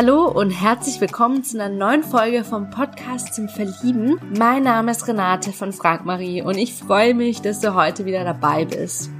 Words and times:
Hallo 0.00 0.28
und 0.28 0.52
herzlich 0.52 1.00
willkommen 1.00 1.42
zu 1.42 1.60
einer 1.60 1.74
neuen 1.74 2.04
Folge 2.04 2.44
vom 2.44 2.70
Podcast 2.70 3.34
zum 3.34 3.48
Verlieben. 3.48 4.20
Mein 4.38 4.62
Name 4.62 4.92
ist 4.92 5.08
Renate 5.08 5.52
von 5.52 5.72
Frank 5.72 6.04
Marie 6.04 6.40
und 6.40 6.56
ich 6.56 6.72
freue 6.72 7.14
mich, 7.14 7.42
dass 7.42 7.58
du 7.58 7.74
heute 7.74 8.04
wieder 8.04 8.22
dabei 8.22 8.64
bist. 8.64 9.10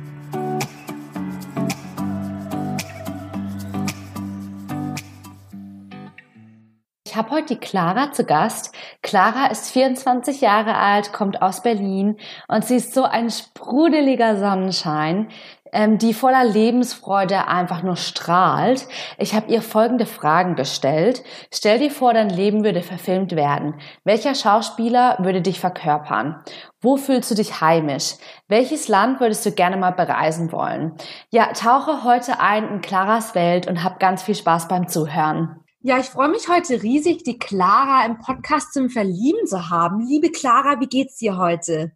Ich 7.09 7.16
habe 7.16 7.30
heute 7.30 7.55
die 7.55 7.60
Clara 7.60 8.12
zu 8.12 8.23
Gast. 8.23 8.73
Clara 9.02 9.47
ist 9.47 9.73
24 9.73 10.41
Jahre 10.41 10.77
alt, 10.77 11.12
kommt 11.12 11.42
aus 11.42 11.62
Berlin 11.62 12.19
und 12.47 12.65
sie 12.65 12.77
ist 12.77 12.95
so 12.95 13.02
ein 13.02 13.30
sprudeliger 13.30 14.38
Sonnenschein 14.38 15.29
ähm, 15.72 15.98
die 15.98 16.14
voller 16.14 16.45
Lebensfreude 16.45 17.48
einfach 17.48 17.82
nur 17.82 17.96
strahlt. 17.96 18.86
Ich 19.18 19.34
habe 19.34 19.50
ihr 19.50 19.62
folgende 19.62 20.06
Fragen 20.06 20.54
gestellt. 20.54 21.22
Stell 21.52 21.78
dir 21.78 21.91
vor, 21.91 22.14
dein 22.14 22.30
Leben 22.30 22.64
würde 22.64 22.82
verfilmt 22.82 23.32
werden. 23.36 23.74
Welcher 24.04 24.34
Schauspieler 24.34 25.16
würde 25.20 25.42
dich 25.42 25.60
verkörpern? 25.60 26.42
Wo 26.80 26.96
fühlst 26.96 27.30
du 27.30 27.34
dich 27.34 27.60
heimisch? 27.60 28.14
Welches 28.48 28.88
Land 28.88 29.20
würdest 29.20 29.44
du 29.44 29.52
gerne 29.52 29.77
mal 29.77 29.92
bereisen 29.92 30.52
wollen? 30.52 30.94
Ja, 31.30 31.52
tauche 31.52 32.05
heute 32.05 32.41
ein 32.41 32.69
in 32.69 32.80
Claras 32.80 33.34
Welt 33.34 33.66
und 33.66 33.82
hab 33.82 34.00
ganz 34.00 34.22
viel 34.22 34.34
Spaß 34.34 34.69
beim 34.69 34.88
Zuhören. 34.88 35.64
Ja, 35.80 35.98
ich 35.98 36.06
freue 36.06 36.28
mich 36.28 36.48
heute 36.48 36.82
riesig, 36.82 37.22
die 37.22 37.38
Clara 37.38 38.05
im 38.05 38.19
Podcast 38.19 38.72
zum 38.72 38.91
Verlieben 38.91 39.46
zu 39.46 39.70
haben. 39.70 40.00
Liebe 40.00 40.30
Clara, 40.30 40.80
wie 40.80 40.88
geht's 40.88 41.19
dir 41.19 41.36
heute? 41.36 41.92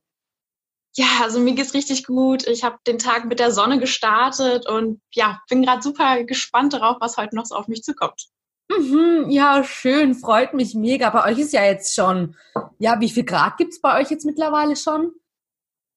Ja, 0.95 1.07
also 1.23 1.41
mir 1.41 1.55
geht's 1.55 1.73
richtig 1.73 2.07
gut. 2.07 2.47
Ich 2.47 2.65
habe 2.65 2.79
den 2.87 2.99
Tag 2.99 3.25
mit 3.25 3.39
der 3.39 3.51
Sonne 3.51 3.79
gestartet 3.79 4.69
und 4.69 5.01
ja, 5.13 5.41
bin 5.49 5.63
gerade 5.63 5.83
super 5.83 6.23
gespannt 6.25 6.75
darauf, 6.75 6.99
was 7.01 7.17
heute 7.17 7.35
noch 7.35 7.47
so 7.47 7.55
auf 7.55 7.67
mich 7.67 7.83
zukommt. 7.83 8.27
Mhm, 8.69 9.31
ja, 9.31 9.65
schön, 9.65 10.15
freut 10.15 10.55
mich 10.55 10.75
mega. 10.75 11.11
Bei 11.11 11.31
euch 11.31 11.39
ist 11.39 11.53
ja 11.53 11.65
jetzt 11.65 11.95
schon, 11.95 12.37
ja, 12.79 13.01
wie 13.01 13.11
viel 13.11 13.25
Grad 13.25 13.57
gibt's 13.57 13.81
bei 13.81 14.01
euch 14.01 14.11
jetzt 14.11 14.27
mittlerweile 14.27 14.77
schon? 14.77 15.13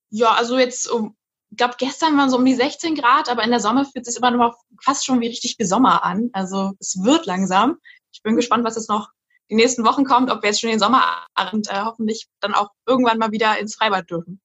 Ja, 0.09 0.31
also 0.33 0.57
jetzt, 0.57 0.89
um, 0.89 1.15
ich 1.51 1.57
glaube, 1.57 1.75
gestern 1.77 2.17
waren 2.17 2.29
so 2.29 2.37
um 2.37 2.45
die 2.45 2.55
16 2.55 2.95
Grad, 2.95 3.29
aber 3.29 3.43
in 3.43 3.51
der 3.51 3.59
Sommer 3.59 3.85
fühlt 3.85 4.07
es 4.07 4.13
sich 4.13 4.21
immer 4.21 4.31
noch 4.31 4.55
fast 4.81 5.05
schon 5.05 5.19
wie 5.19 5.27
richtig 5.27 5.55
wie 5.57 5.65
Sommer 5.65 6.03
an. 6.03 6.29
Also 6.31 6.73
es 6.79 7.01
wird 7.03 7.25
langsam. 7.25 7.77
Ich 8.13 8.21
bin 8.23 8.35
gespannt, 8.35 8.63
was 8.63 8.75
jetzt 8.75 8.89
noch 8.89 9.09
die 9.49 9.55
nächsten 9.55 9.85
Wochen 9.85 10.05
kommt, 10.05 10.31
ob 10.31 10.41
wir 10.41 10.49
jetzt 10.49 10.61
schon 10.61 10.69
den 10.69 10.79
Sommerabend 10.79 11.69
äh, 11.69 11.81
hoffentlich 11.81 12.27
dann 12.39 12.53
auch 12.53 12.69
irgendwann 12.87 13.19
mal 13.19 13.31
wieder 13.31 13.57
ins 13.59 13.75
Freibad 13.75 14.09
dürfen. 14.09 14.41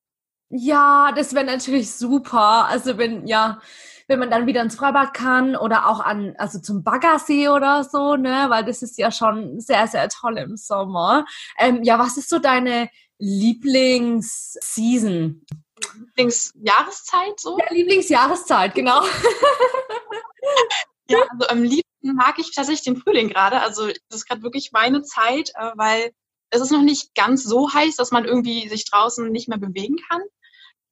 Ja, 0.51 1.13
das 1.15 1.33
wäre 1.33 1.45
natürlich 1.45 1.93
super. 1.93 2.67
Also 2.67 2.99
wenn, 2.99 3.29
ja, 3.29 3.61
wenn 4.09 4.19
man 4.19 4.31
dann 4.31 4.49
wieder 4.49 4.63
ins 4.63 4.75
Freibad 4.75 5.15
kann 5.15 5.55
oder 5.55 5.87
auch 5.87 6.01
an, 6.01 6.35
also 6.39 6.59
zum 6.59 6.83
Baggersee 6.83 7.49
oder 7.49 7.85
so, 7.85 8.17
ne, 8.17 8.47
weil 8.49 8.65
das 8.65 8.83
ist 8.83 8.99
ja 8.99 9.13
schon 9.13 9.61
sehr, 9.61 9.87
sehr 9.87 10.09
toll 10.09 10.39
im 10.39 10.57
Sommer. 10.57 11.25
Ähm, 11.57 11.85
ja, 11.85 12.01
was 12.01 12.17
ist 12.17 12.29
so 12.29 12.41
deine 12.41 12.91
Lieblingsseason? 13.19 15.47
Lieblingsjahreszeit 15.95 17.39
so? 17.39 17.57
Ja, 17.57 17.73
Lieblingsjahreszeit, 17.73 18.75
genau. 18.75 19.03
ja, 21.09 21.21
also 21.31 21.47
am 21.47 21.63
liebsten 21.63 22.17
mag 22.17 22.41
ich 22.41 22.53
tatsächlich 22.53 22.83
den 22.83 22.97
Frühling 22.97 23.29
gerade. 23.29 23.61
Also 23.61 23.87
das 23.87 24.01
ist 24.11 24.27
gerade 24.27 24.43
wirklich 24.43 24.73
meine 24.73 25.03
Zeit, 25.03 25.53
äh, 25.55 25.71
weil 25.77 26.11
es 26.51 26.61
ist 26.61 26.73
noch 26.73 26.83
nicht 26.83 27.15
ganz 27.15 27.45
so 27.45 27.73
heiß, 27.73 27.95
dass 27.95 28.11
man 28.11 28.25
irgendwie 28.25 28.69
sich 28.69 28.91
draußen 28.91 29.31
nicht 29.31 29.49
mehr 29.49 29.59
bewegen 29.59 29.99
kann 30.09 30.23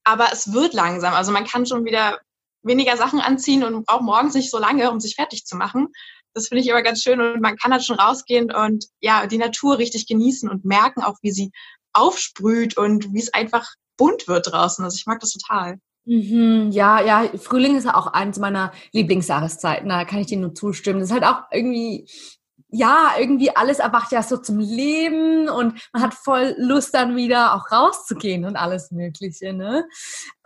aber 0.09 0.33
es 0.33 0.55
wird 0.55 0.73
langsam. 0.73 1.12
Also 1.12 1.33
man 1.33 1.45
kann 1.45 1.67
schon 1.67 1.84
wieder 1.84 2.19
weniger 2.62 2.97
Sachen 2.97 3.20
anziehen 3.20 3.62
und 3.62 3.84
braucht 3.84 4.03
morgens 4.03 4.34
nicht 4.34 4.51
so 4.51 4.59
lange, 4.59 4.91
um 4.91 5.01
sich 5.01 5.14
fertig 5.14 5.45
zu 5.45 5.55
machen. 5.55 5.89
Das 6.33 6.48
finde 6.48 6.63
ich 6.63 6.69
immer 6.69 6.83
ganz 6.83 7.02
schön 7.02 7.20
und 7.20 7.42
man 7.42 7.57
kann 7.57 7.73
halt 7.73 7.85
schon 7.85 7.98
rausgehen 7.98 8.51
und 8.51 8.86
ja, 9.01 9.27
die 9.27 9.36
Natur 9.36 9.77
richtig 9.77 10.07
genießen 10.07 10.48
und 10.48 10.64
merken 10.64 11.02
auch, 11.02 11.17
wie 11.20 11.30
sie 11.30 11.51
aufsprüht 11.92 12.77
und 12.79 13.13
wie 13.13 13.20
es 13.20 13.35
einfach 13.35 13.67
bunt 13.98 14.29
wird 14.29 14.51
draußen. 14.51 14.83
Also 14.83 14.96
ich 14.96 15.07
mag 15.07 15.20
das 15.20 15.33
total. 15.33 15.79
Mhm, 16.07 16.70
ja, 16.70 17.02
ja, 17.02 17.29
Frühling 17.39 17.77
ist 17.77 17.85
ja 17.85 17.95
auch 17.95 18.07
eines 18.07 18.39
meiner 18.39 18.73
Lieblingsjahreszeiten. 18.92 19.90
Da 19.90 20.07
kann 20.07 20.20
ich 20.20 20.29
dir 20.29 20.39
nur 20.39 20.55
zustimmen. 20.55 21.01
Das 21.01 21.11
ist 21.11 21.14
halt 21.14 21.25
auch 21.25 21.42
irgendwie 21.52 22.08
ja, 22.70 23.12
irgendwie 23.18 23.55
alles 23.55 23.79
erwacht 23.79 24.12
ja 24.12 24.23
so 24.23 24.36
zum 24.36 24.58
Leben 24.58 25.48
und 25.48 25.80
man 25.92 26.02
hat 26.02 26.14
voll 26.14 26.55
Lust 26.58 26.95
dann 26.95 27.17
wieder 27.17 27.55
auch 27.55 27.73
rauszugehen 27.73 28.45
und 28.45 28.56
alles 28.56 28.90
Mögliche. 28.90 29.52
Ne? 29.52 29.89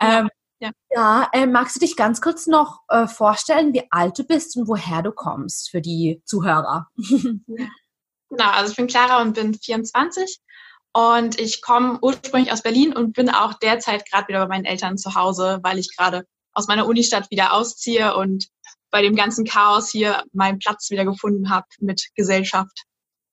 Ja. 0.01 0.19
Ähm, 0.19 0.29
ja, 0.59 0.71
ja 0.95 1.29
äh, 1.33 1.45
magst 1.45 1.75
du 1.75 1.79
dich 1.81 1.97
ganz 1.97 2.21
kurz 2.21 2.47
noch 2.47 2.81
äh, 2.87 3.07
vorstellen, 3.07 3.73
wie 3.73 3.83
alt 3.91 4.17
du 4.17 4.23
bist 4.23 4.55
und 4.55 4.67
woher 4.67 5.01
du 5.01 5.11
kommst 5.11 5.69
für 5.69 5.81
die 5.81 6.21
Zuhörer? 6.25 6.87
Genau, 8.29 8.49
also 8.49 8.71
ich 8.71 8.77
bin 8.77 8.87
Clara 8.87 9.21
und 9.21 9.33
bin 9.33 9.53
24 9.53 10.39
und 10.91 11.39
ich 11.39 11.61
komme 11.61 11.99
ursprünglich 12.01 12.51
aus 12.51 12.63
Berlin 12.63 12.91
und 12.95 13.13
bin 13.13 13.29
auch 13.29 13.53
derzeit 13.53 14.09
gerade 14.09 14.27
wieder 14.27 14.39
bei 14.39 14.47
meinen 14.47 14.65
Eltern 14.65 14.97
zu 14.97 15.13
Hause, 15.13 15.59
weil 15.61 15.77
ich 15.77 15.95
gerade 15.95 16.25
aus 16.51 16.67
meiner 16.67 16.87
Unistadt 16.87 17.29
wieder 17.29 17.53
ausziehe 17.53 18.15
und 18.15 18.47
bei 18.93 19.01
dem 19.01 19.15
ganzen 19.15 19.43
Chaos 19.43 19.89
hier 19.89 20.23
meinen 20.33 20.59
Platz 20.59 20.91
wieder 20.91 21.03
gefunden 21.03 21.49
habe 21.49 21.65
mit 21.79 22.09
Gesellschaft. 22.15 22.83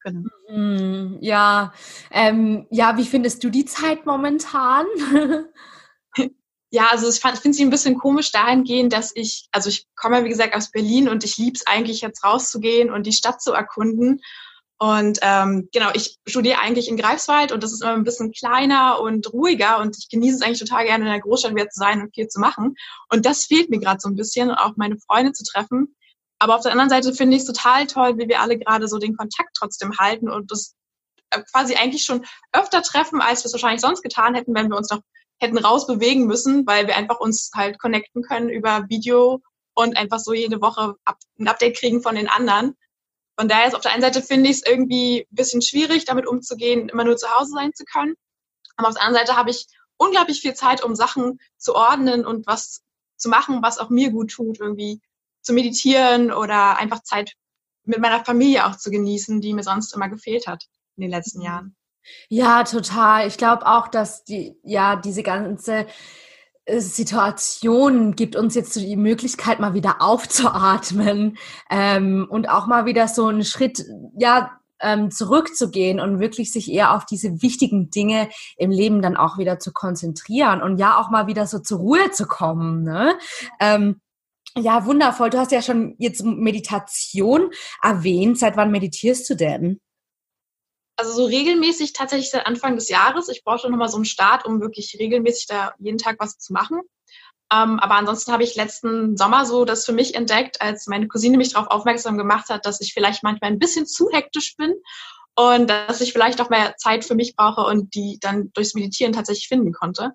Genau. 0.03 0.31
Mhm, 0.49 1.19
ja, 1.21 1.75
ähm, 2.11 2.67
ja, 2.71 2.97
wie 2.97 3.05
findest 3.05 3.45
du 3.45 3.51
die 3.51 3.67
Zeit 3.67 4.07
momentan? 4.07 4.87
ja, 6.71 6.87
also 6.91 7.11
ich, 7.11 7.23
ich 7.23 7.41
finde 7.41 7.57
sie 7.59 7.63
ein 7.63 7.71
bisschen 7.71 7.99
komisch 7.99 8.33
dahingehend, 8.33 8.95
dass 8.95 9.13
ich, 9.15 9.49
also 9.53 9.69
ich 9.69 9.87
komme 9.97 10.25
wie 10.25 10.31
gesagt 10.31 10.57
aus 10.57 10.71
Berlin 10.71 11.11
und 11.11 11.25
ich 11.25 11.37
liebe 11.37 11.57
es 11.57 11.67
eigentlich 11.67 12.01
jetzt 12.01 12.25
rauszugehen 12.25 12.91
und 12.91 13.07
die 13.07 13.13
Stadt 13.13 13.43
zu 13.43 13.53
erkunden. 13.53 14.23
Und 14.83 15.19
ähm, 15.21 15.69
genau, 15.75 15.91
ich 15.93 16.17
studiere 16.27 16.59
eigentlich 16.59 16.89
in 16.89 16.97
Greifswald 16.97 17.53
und 17.53 17.63
das 17.63 17.71
ist 17.71 17.83
immer 17.83 17.93
ein 17.93 18.03
bisschen 18.03 18.33
kleiner 18.33 18.99
und 18.99 19.31
ruhiger 19.31 19.79
und 19.79 19.95
ich 19.99 20.09
genieße 20.09 20.37
es 20.37 20.43
eigentlich 20.43 20.61
total 20.61 20.87
gerne 20.87 21.05
in 21.05 21.11
der 21.11 21.21
Großstadt 21.21 21.55
wieder 21.55 21.69
zu 21.69 21.79
sein 21.79 22.01
und 22.01 22.15
viel 22.15 22.29
zu 22.29 22.41
machen. 22.41 22.75
Und 23.11 23.27
das 23.27 23.45
fehlt 23.45 23.69
mir 23.69 23.79
gerade 23.79 24.01
so 24.01 24.09
ein 24.09 24.17
bisschen, 24.17 24.51
auch 24.51 24.73
meine 24.77 24.97
Freunde 25.07 25.33
zu 25.33 25.45
treffen. 25.45 25.95
Aber 26.39 26.57
auf 26.57 26.63
der 26.63 26.73
anderen 26.73 26.89
Seite 26.89 27.13
finde 27.13 27.37
ich 27.37 27.43
es 27.43 27.47
total 27.47 27.87
toll, 27.89 28.17
wie 28.17 28.27
wir 28.27 28.41
alle 28.41 28.59
gerade 28.59 28.89
so 28.89 28.97
den 28.97 29.15
Kontakt 29.15 29.51
trotzdem 29.55 29.99
halten 29.99 30.31
und 30.31 30.51
das 30.51 30.75
äh, 31.29 31.43
quasi 31.53 31.75
eigentlich 31.75 32.05
schon 32.05 32.25
öfter 32.53 32.81
treffen, 32.81 33.21
als 33.21 33.43
wir 33.43 33.49
es 33.49 33.53
wahrscheinlich 33.53 33.83
sonst 33.83 34.01
getan 34.01 34.35
hätten, 34.35 34.55
wenn 34.55 34.71
wir 34.71 34.79
uns 34.79 34.89
noch 34.89 35.03
hätten 35.41 35.59
rausbewegen 35.59 36.27
müssen, 36.27 36.67
weil 36.67 36.87
wir 36.87 36.97
einfach 36.97 37.21
uns 37.21 37.51
halt 37.55 37.79
connecten 37.79 38.23
können 38.23 38.49
über 38.49 38.87
Video 38.89 39.43
und 39.75 39.99
einfach 39.99 40.21
so 40.21 40.33
jede 40.33 40.63
Woche 40.63 40.95
ein 41.39 41.49
Update 41.49 41.77
kriegen 41.77 42.01
von 42.01 42.15
den 42.15 42.29
anderen. 42.29 42.77
Von 43.41 43.49
daher 43.49 43.69
ist 43.69 43.75
auf 43.75 43.81
der 43.81 43.93
einen 43.93 44.03
Seite 44.03 44.21
finde 44.21 44.51
ich 44.51 44.57
es 44.57 44.67
irgendwie 44.67 45.21
ein 45.23 45.35
bisschen 45.35 45.63
schwierig, 45.63 46.05
damit 46.05 46.27
umzugehen, 46.27 46.91
immer 46.91 47.05
nur 47.05 47.17
zu 47.17 47.27
Hause 47.35 47.53
sein 47.53 47.73
zu 47.73 47.85
können. 47.87 48.15
Aber 48.77 48.89
auf 48.89 48.95
der 48.97 49.03
anderen 49.03 49.25
Seite 49.25 49.39
habe 49.39 49.49
ich 49.49 49.65
unglaublich 49.97 50.43
viel 50.43 50.53
Zeit, 50.53 50.85
um 50.85 50.95
Sachen 50.95 51.41
zu 51.57 51.75
ordnen 51.75 52.27
und 52.27 52.47
was 52.47 52.83
zu 53.17 53.31
machen, 53.31 53.63
was 53.63 53.79
auch 53.79 53.89
mir 53.89 54.11
gut 54.11 54.31
tut, 54.31 54.61
irgendwie 54.61 55.01
zu 55.41 55.55
meditieren 55.55 56.31
oder 56.31 56.77
einfach 56.77 57.03
Zeit 57.03 57.33
mit 57.85 58.01
meiner 58.01 58.23
Familie 58.23 58.67
auch 58.67 58.77
zu 58.77 58.91
genießen, 58.91 59.41
die 59.41 59.55
mir 59.55 59.63
sonst 59.63 59.95
immer 59.95 60.11
gefehlt 60.11 60.47
hat 60.47 60.67
in 60.97 61.01
den 61.01 61.11
letzten 61.11 61.41
Jahren. 61.41 61.75
Ja, 62.29 62.63
total. 62.65 63.27
Ich 63.27 63.39
glaube 63.39 63.67
auch, 63.67 63.89
dass 63.89 64.23
die, 64.23 64.55
ja, 64.65 64.97
diese 64.97 65.23
ganze 65.23 65.87
Situation 66.67 68.15
gibt 68.15 68.37
uns 68.37 68.55
jetzt 68.55 68.77
die 68.77 68.97
Möglichkeit, 68.97 69.61
mal 69.61 69.75
wieder 69.75 70.01
aufzuatmen 70.01 71.39
ähm, 71.71 72.27
und 72.29 72.49
auch 72.49 72.67
mal 72.67 72.87
wieder 72.87 73.09
so 73.09 73.27
einen 73.27 73.45
Schritt, 73.45 73.85
ja, 74.19 74.53
ähm, 74.81 75.11
zurückzugehen 75.11 76.01
und 76.01 76.21
wirklich 76.21 76.53
sich 76.53 76.71
eher 76.73 76.95
auf 76.95 77.05
diese 77.05 77.43
wichtigen 77.43 77.91
Dinge 77.91 78.29
im 78.57 78.71
Leben 78.71 79.03
dann 79.03 79.17
auch 79.17 79.39
wieder 79.39 79.59
zu 79.59 79.73
konzentrieren 79.73 80.63
und 80.63 80.79
ja 80.79 80.99
auch 80.99 81.11
mal 81.11 81.27
wieder 81.27 81.47
so 81.47 81.59
zur 81.59 81.79
Ruhe 81.79 82.11
zu 82.13 82.27
kommen. 82.27 82.83
Ne? 82.83 83.19
Ähm, 83.61 84.01
ja, 84.57 84.85
wundervoll. 84.87 85.31
Du 85.31 85.39
hast 85.39 85.53
ja 85.53 85.63
schon 85.63 85.95
jetzt 85.99 86.25
Meditation 86.25 87.51
erwähnt. 87.83 88.39
Seit 88.39 88.57
wann 88.57 88.71
meditierst 88.71 89.29
du 89.31 89.35
denn? 89.35 89.81
Also 91.01 91.13
so 91.13 91.25
regelmäßig 91.25 91.95
tatsächlich 91.95 92.31
seit 92.31 92.47
Anfang 92.47 92.77
des 92.77 92.89
Jahres. 92.89 93.29
Ich 93.29 93.43
brauchte 93.43 93.71
nochmal 93.71 93.89
so 93.89 93.97
einen 93.97 94.05
Start, 94.05 94.45
um 94.45 94.61
wirklich 94.61 94.97
regelmäßig 94.99 95.47
da 95.47 95.75
jeden 95.79 95.99
Tag 95.99 96.17
was 96.19 96.39
zu 96.39 96.53
machen. 96.53 96.81
Ähm, 97.53 97.81
aber 97.81 97.95
ansonsten 97.95 98.33
habe 98.33 98.45
ich 98.45 98.55
letzten 98.55 99.17
Sommer 99.17 99.47
so 99.47 99.65
das 99.65 99.87
für 99.87 99.93
mich 99.93 100.15
entdeckt, 100.15 100.61
als 100.61 100.87
meine 100.87 101.09
Cousine 101.09 101.39
mich 101.39 101.55
darauf 101.55 101.69
aufmerksam 101.69 102.19
gemacht 102.19 102.51
hat, 102.51 102.67
dass 102.67 102.81
ich 102.81 102.93
vielleicht 102.93 103.23
manchmal 103.23 103.51
ein 103.51 103.59
bisschen 103.59 103.87
zu 103.87 104.11
hektisch 104.13 104.57
bin 104.57 104.75
und 105.35 105.69
dass 105.71 106.03
ich 106.03 106.13
vielleicht 106.13 106.41
auch 106.41 106.51
mehr 106.51 106.77
Zeit 106.77 107.05
für 107.05 107.15
mich 107.15 107.35
brauche 107.35 107.63
und 107.63 107.95
die 107.95 108.19
dann 108.21 108.53
durchs 108.53 108.75
Meditieren 108.75 109.15
tatsächlich 109.15 109.49
finden 109.49 109.73
konnte. 109.73 110.13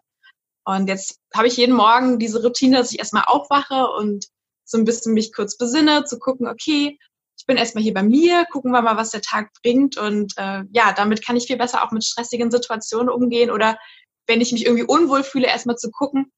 Und 0.66 0.88
jetzt 0.88 1.20
habe 1.34 1.48
ich 1.48 1.58
jeden 1.58 1.76
Morgen 1.76 2.20
diese 2.20 2.42
Routine, 2.42 2.78
dass 2.78 2.92
ich 2.92 3.00
erstmal 3.00 3.24
aufwache 3.26 3.88
und 3.98 4.28
so 4.64 4.78
ein 4.78 4.86
bisschen 4.86 5.14
mich 5.14 5.34
kurz 5.34 5.58
besinne, 5.58 6.06
zu 6.06 6.20
gucken, 6.20 6.48
okay, 6.48 6.98
ich 7.46 7.48
bin 7.48 7.58
erstmal 7.58 7.84
hier 7.84 7.94
bei 7.94 8.02
mir, 8.02 8.48
gucken 8.52 8.72
wir 8.72 8.82
mal, 8.82 8.98
was 8.98 9.12
der 9.12 9.22
Tag 9.22 9.52
bringt. 9.62 9.98
Und 9.98 10.34
äh, 10.36 10.64
ja, 10.72 10.94
damit 10.94 11.24
kann 11.24 11.36
ich 11.36 11.46
viel 11.46 11.58
besser 11.58 11.84
auch 11.84 11.92
mit 11.92 12.04
stressigen 12.04 12.50
Situationen 12.50 13.08
umgehen. 13.08 13.52
Oder 13.52 13.78
wenn 14.26 14.42
ich 14.42 14.52
mich 14.52 14.66
irgendwie 14.66 14.88
unwohl 14.88 15.24
fühle, 15.24 15.46
erstmal 15.46 15.76
zu 15.76 15.92
gucken, 15.92 16.32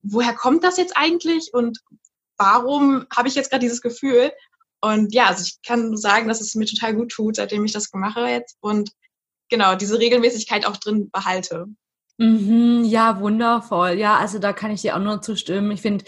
woher 0.00 0.32
kommt 0.32 0.64
das 0.64 0.78
jetzt 0.78 0.96
eigentlich 0.96 1.50
und 1.52 1.80
warum 2.38 3.04
habe 3.14 3.28
ich 3.28 3.34
jetzt 3.34 3.50
gerade 3.50 3.60
dieses 3.60 3.82
Gefühl? 3.82 4.32
Und 4.80 5.12
ja, 5.12 5.26
also 5.26 5.42
ich 5.42 5.60
kann 5.60 5.98
sagen, 5.98 6.28
dass 6.28 6.40
es 6.40 6.54
mir 6.54 6.64
total 6.64 6.94
gut 6.94 7.10
tut, 7.12 7.36
seitdem 7.36 7.66
ich 7.66 7.72
das 7.72 7.90
mache 7.92 8.22
jetzt 8.22 8.56
und 8.62 8.90
genau 9.50 9.74
diese 9.74 9.98
Regelmäßigkeit 9.98 10.64
auch 10.64 10.78
drin 10.78 11.10
behalte. 11.10 11.66
Mhm, 12.16 12.84
ja, 12.84 13.20
wundervoll. 13.20 13.98
Ja, 13.98 14.16
also 14.16 14.38
da 14.38 14.54
kann 14.54 14.70
ich 14.70 14.80
dir 14.80 14.96
auch 14.96 15.00
nur 15.00 15.20
zustimmen. 15.20 15.72
Ich 15.72 15.82
finde, 15.82 16.06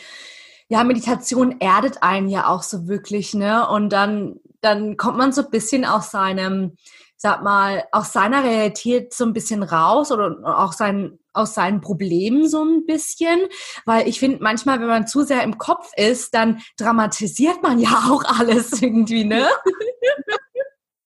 ja, 0.69 0.83
Meditation 0.83 1.61
erdet 1.61 2.03
einen 2.03 2.29
ja 2.29 2.49
auch 2.49 2.63
so 2.63 2.89
wirklich, 2.89 3.35
ne? 3.35 3.69
Und 3.69 3.91
dann, 3.91 4.41
dann 4.67 4.97
kommt 4.97 5.17
man 5.17 5.33
so 5.33 5.43
ein 5.43 5.51
bisschen 5.51 5.85
aus 5.85 6.11
seinem, 6.11 6.77
sag 7.17 7.43
mal, 7.45 7.85
aus 7.93 8.13
seiner 8.13 8.43
Realität 8.43 9.15
so 9.15 9.25
ein 9.25 9.33
bisschen 9.33 9.63
raus 9.63 10.11
oder 10.11 10.37
auch 10.45 10.73
sein, 10.73 11.19
aus 11.33 11.55
seinen 11.55 11.81
Problemen 11.81 12.49
so 12.49 12.65
ein 12.65 12.85
bisschen. 12.85 13.39
Weil 13.85 14.09
ich 14.09 14.19
finde, 14.19 14.39
manchmal, 14.43 14.81
wenn 14.81 14.89
man 14.89 15.07
zu 15.07 15.23
sehr 15.23 15.45
im 15.45 15.57
Kopf 15.57 15.93
ist, 15.97 16.35
dann 16.35 16.61
dramatisiert 16.77 17.63
man 17.63 17.79
ja 17.79 18.07
auch 18.11 18.25
alles 18.25 18.83
irgendwie, 18.83 19.25
ne? 19.25 19.49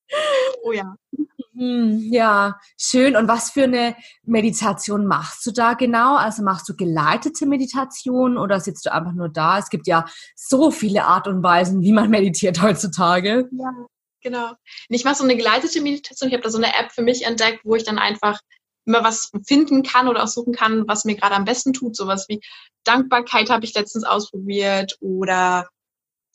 oh 0.63 0.73
ja. 0.73 0.97
Hm, 1.61 2.09
ja, 2.11 2.59
schön. 2.79 3.17
Und 3.17 3.29
was 3.29 3.51
für 3.51 3.65
eine 3.65 3.95
Meditation 4.23 5.07
machst 5.07 5.45
du 5.45 5.51
da 5.51 5.75
genau? 5.75 6.17
Also 6.17 6.43
machst 6.43 6.67
du 6.71 6.75
geleitete 6.75 7.45
Meditation 7.45 8.39
oder 8.39 8.61
sitzt 8.61 8.87
du 8.87 8.93
einfach 8.95 9.13
nur 9.13 9.29
da? 9.29 9.59
Es 9.59 9.69
gibt 9.69 9.87
ja 9.87 10.07
so 10.35 10.71
viele 10.71 11.05
Art 11.05 11.29
und 11.29 11.43
Weisen, 11.43 11.83
wie 11.83 11.93
man 11.93 12.09
meditiert 12.11 12.63
heutzutage. 12.63 13.47
Ja, 13.53 13.87
genau. 14.23 14.53
Ich 14.89 15.05
mache 15.05 15.17
so 15.17 15.25
eine 15.25 15.37
geleitete 15.37 15.83
Meditation. 15.83 16.31
Ich 16.31 16.35
habe 16.35 16.43
da 16.43 16.49
so 16.49 16.57
eine 16.57 16.75
App 16.75 16.93
für 16.93 17.03
mich 17.03 17.27
entdeckt, 17.27 17.61
wo 17.65 17.75
ich 17.75 17.85
dann 17.85 17.99
einfach 17.99 18.41
immer 18.87 19.05
was 19.05 19.31
finden 19.47 19.83
kann 19.83 20.09
oder 20.09 20.23
auch 20.23 20.29
suchen 20.29 20.55
kann, 20.55 20.89
was 20.89 21.05
mir 21.05 21.17
gerade 21.17 21.35
am 21.35 21.45
besten 21.45 21.75
tut. 21.75 21.95
Sowas 21.95 22.25
wie 22.31 22.41
Dankbarkeit 22.85 23.51
habe 23.51 23.67
ich 23.67 23.75
letztens 23.75 24.05
ausprobiert 24.05 24.97
oder 25.01 25.69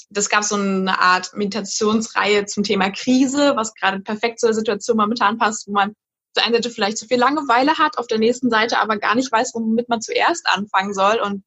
das 0.10 0.30
gab 0.30 0.44
so 0.44 0.56
eine 0.56 1.00
Art 1.00 1.34
Meditationsreihe 1.36 2.46
zum 2.46 2.64
Thema 2.64 2.90
Krise, 2.92 3.56
was 3.56 3.74
gerade 3.74 4.00
perfekt 4.00 4.40
zur 4.40 4.54
Situation 4.54 4.98
momentan 4.98 5.38
passt, 5.38 5.68
wo 5.68 5.72
man 5.72 5.90
auf 5.90 5.96
der 6.36 6.46
einen 6.46 6.56
Seite 6.56 6.70
vielleicht 6.70 6.98
zu 6.98 7.08
viel 7.08 7.18
Langeweile 7.18 7.78
hat, 7.78 7.98
auf 7.98 8.08
der 8.08 8.20
nächsten 8.20 8.50
Seite 8.50 8.80
aber 8.80 8.98
gar 8.98 9.16
nicht 9.16 9.32
weiß, 9.32 9.52
womit 9.54 9.90
man 9.90 10.02
zuerst 10.02 10.48
anfangen 10.48 10.94
soll. 10.94 11.20
Und 11.24 11.44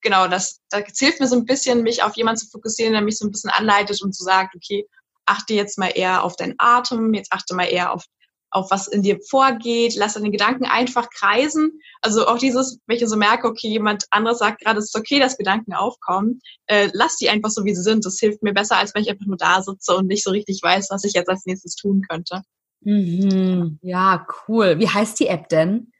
genau, 0.00 0.28
das, 0.28 0.60
das 0.70 0.82
hilft 0.98 1.20
mir 1.20 1.28
so 1.28 1.36
ein 1.36 1.44
bisschen, 1.44 1.82
mich 1.82 2.02
auf 2.02 2.16
jemanden 2.16 2.40
zu 2.40 2.48
fokussieren, 2.48 2.92
der 2.92 3.02
mich 3.02 3.18
so 3.18 3.26
ein 3.26 3.30
bisschen 3.30 3.50
anleitet 3.50 4.02
und 4.02 4.14
so 4.14 4.24
sagt, 4.24 4.54
okay, 4.54 4.86
achte 5.26 5.54
jetzt 5.54 5.78
mal 5.78 5.92
eher 5.94 6.24
auf 6.24 6.36
deinen 6.36 6.54
Atem, 6.58 7.14
jetzt 7.14 7.32
achte 7.32 7.54
mal 7.54 7.64
eher 7.64 7.92
auf 7.92 8.04
auf 8.50 8.70
was 8.70 8.88
in 8.88 9.02
dir 9.02 9.18
vorgeht, 9.28 9.94
lass 9.96 10.14
deine 10.14 10.30
Gedanken 10.30 10.64
einfach 10.64 11.08
kreisen. 11.10 11.80
Also 12.02 12.26
auch 12.26 12.38
dieses, 12.38 12.78
wenn 12.86 12.96
ich 12.96 13.08
so 13.08 13.16
merke, 13.16 13.46
okay, 13.46 13.68
jemand 13.68 14.04
anderes 14.10 14.38
sagt 14.38 14.62
gerade, 14.62 14.78
es 14.78 14.86
ist 14.86 14.98
okay, 14.98 15.18
dass 15.18 15.36
Gedanken 15.36 15.72
aufkommen, 15.72 16.40
äh, 16.66 16.88
lass 16.92 17.16
die 17.16 17.28
einfach 17.28 17.50
so, 17.50 17.64
wie 17.64 17.74
sie 17.74 17.82
sind. 17.82 18.04
Das 18.04 18.18
hilft 18.18 18.42
mir 18.42 18.52
besser, 18.52 18.76
als 18.76 18.94
wenn 18.94 19.02
ich 19.02 19.10
einfach 19.10 19.26
nur 19.26 19.36
da 19.36 19.62
sitze 19.62 19.96
und 19.96 20.06
nicht 20.06 20.24
so 20.24 20.30
richtig 20.30 20.60
weiß, 20.62 20.88
was 20.90 21.04
ich 21.04 21.12
jetzt 21.12 21.28
als 21.28 21.46
nächstes 21.46 21.76
tun 21.76 22.02
könnte. 22.08 22.42
Mhm. 22.82 23.78
Ja, 23.82 24.26
cool. 24.48 24.78
Wie 24.78 24.88
heißt 24.88 25.20
die 25.20 25.28
App 25.28 25.48
denn? 25.48 25.92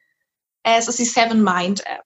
Äh, 0.62 0.78
es 0.78 0.88
ist 0.88 0.98
die 0.98 1.04
Seven 1.04 1.42
Mind 1.42 1.80
App. 1.86 2.04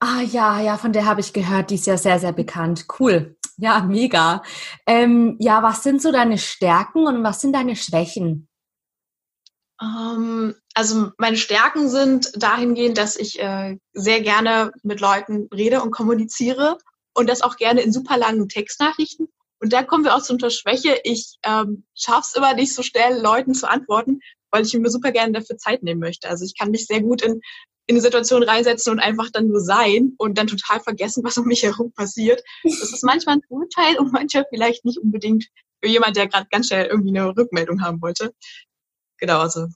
Ah 0.00 0.20
ja, 0.20 0.60
ja, 0.60 0.76
von 0.76 0.92
der 0.92 1.06
habe 1.06 1.20
ich 1.20 1.32
gehört, 1.32 1.70
die 1.70 1.76
ist 1.76 1.86
ja 1.86 1.96
sehr, 1.96 2.18
sehr 2.18 2.32
bekannt. 2.32 2.86
Cool. 2.98 3.36
Ja, 3.56 3.82
mega. 3.82 4.42
Ähm, 4.86 5.36
ja, 5.38 5.62
was 5.62 5.82
sind 5.82 6.02
so 6.02 6.10
deine 6.10 6.38
Stärken 6.38 7.06
und 7.06 7.22
was 7.22 7.40
sind 7.40 7.52
deine 7.52 7.76
Schwächen? 7.76 8.48
Ähm, 9.80 10.54
also 10.74 11.10
meine 11.18 11.36
Stärken 11.36 11.88
sind 11.88 12.30
dahingehend, 12.36 12.98
dass 12.98 13.16
ich 13.16 13.40
äh, 13.40 13.76
sehr 13.92 14.20
gerne 14.20 14.72
mit 14.82 15.00
Leuten 15.00 15.48
rede 15.52 15.82
und 15.82 15.90
kommuniziere 15.90 16.78
und 17.14 17.28
das 17.28 17.42
auch 17.42 17.56
gerne 17.56 17.82
in 17.82 17.92
super 17.92 18.16
langen 18.16 18.48
Textnachrichten. 18.48 19.28
Und 19.60 19.72
da 19.72 19.82
kommen 19.82 20.04
wir 20.04 20.14
auch 20.14 20.22
zu 20.22 20.34
unserer 20.34 20.50
Schwäche. 20.50 20.98
Ich 21.04 21.38
ähm, 21.42 21.84
schaffe 21.94 22.26
es 22.28 22.34
immer 22.34 22.54
nicht 22.54 22.74
so 22.74 22.82
schnell, 22.82 23.20
Leuten 23.20 23.54
zu 23.54 23.68
antworten, 23.68 24.20
weil 24.50 24.64
ich 24.64 24.74
mir 24.74 24.90
super 24.90 25.10
gerne 25.10 25.32
dafür 25.32 25.56
Zeit 25.56 25.82
nehmen 25.82 26.00
möchte. 26.00 26.28
Also 26.28 26.44
ich 26.44 26.56
kann 26.58 26.70
mich 26.70 26.86
sehr 26.86 27.00
gut 27.00 27.22
in, 27.22 27.40
in 27.86 27.96
eine 27.96 28.00
Situation 28.00 28.42
reinsetzen 28.42 28.92
und 28.92 28.98
einfach 29.00 29.30
dann 29.32 29.48
nur 29.48 29.60
sein 29.60 30.14
und 30.18 30.38
dann 30.38 30.48
total 30.48 30.80
vergessen, 30.80 31.24
was 31.24 31.38
um 31.38 31.46
mich 31.46 31.62
herum 31.62 31.92
passiert. 31.92 32.42
Das 32.62 32.92
ist 32.92 33.04
manchmal 33.04 33.36
ein 33.36 33.42
Vorteil 33.48 33.98
und 33.98 34.12
manchmal 34.12 34.44
vielleicht 34.50 34.84
nicht 34.84 34.98
unbedingt 34.98 35.46
für 35.82 35.88
jemand, 35.88 36.16
der 36.16 36.28
gerade 36.28 36.46
ganz 36.50 36.68
schnell 36.68 36.86
irgendwie 36.86 37.16
eine 37.16 37.36
Rückmeldung 37.36 37.82
haben 37.82 38.02
wollte 38.02 38.34
genau, 39.24 39.40
also. 39.40 39.68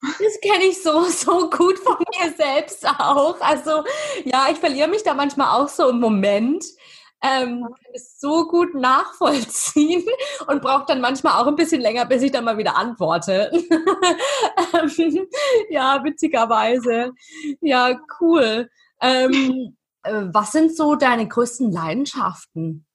Das 0.00 0.40
kenne 0.40 0.64
ich 0.64 0.80
so, 0.80 1.04
so 1.04 1.50
gut 1.50 1.78
von 1.78 1.96
mir 1.98 2.32
selbst 2.36 2.86
auch. 2.86 3.40
Also 3.40 3.84
ja, 4.24 4.48
ich 4.50 4.58
verliere 4.58 4.88
mich 4.88 5.02
da 5.02 5.14
manchmal 5.14 5.60
auch 5.60 5.68
so 5.68 5.88
im 5.88 5.98
Moment. 6.00 6.64
Ähm, 7.20 7.62
kann 7.62 7.92
es 7.94 8.20
so 8.20 8.46
gut 8.46 8.76
nachvollziehen 8.76 10.06
und 10.46 10.62
braucht 10.62 10.88
dann 10.88 11.00
manchmal 11.00 11.42
auch 11.42 11.48
ein 11.48 11.56
bisschen 11.56 11.80
länger, 11.80 12.06
bis 12.06 12.22
ich 12.22 12.30
dann 12.30 12.44
mal 12.44 12.58
wieder 12.58 12.76
antworte. 12.76 13.50
Ähm, 14.74 15.28
ja, 15.70 16.04
witzigerweise. 16.04 17.12
Ja, 17.60 17.98
cool. 18.20 18.68
Ähm, 19.00 19.76
äh, 20.02 20.24
was 20.26 20.52
sind 20.52 20.76
so 20.76 20.94
deine 20.94 21.26
größten 21.26 21.72
Leidenschaften? 21.72 22.86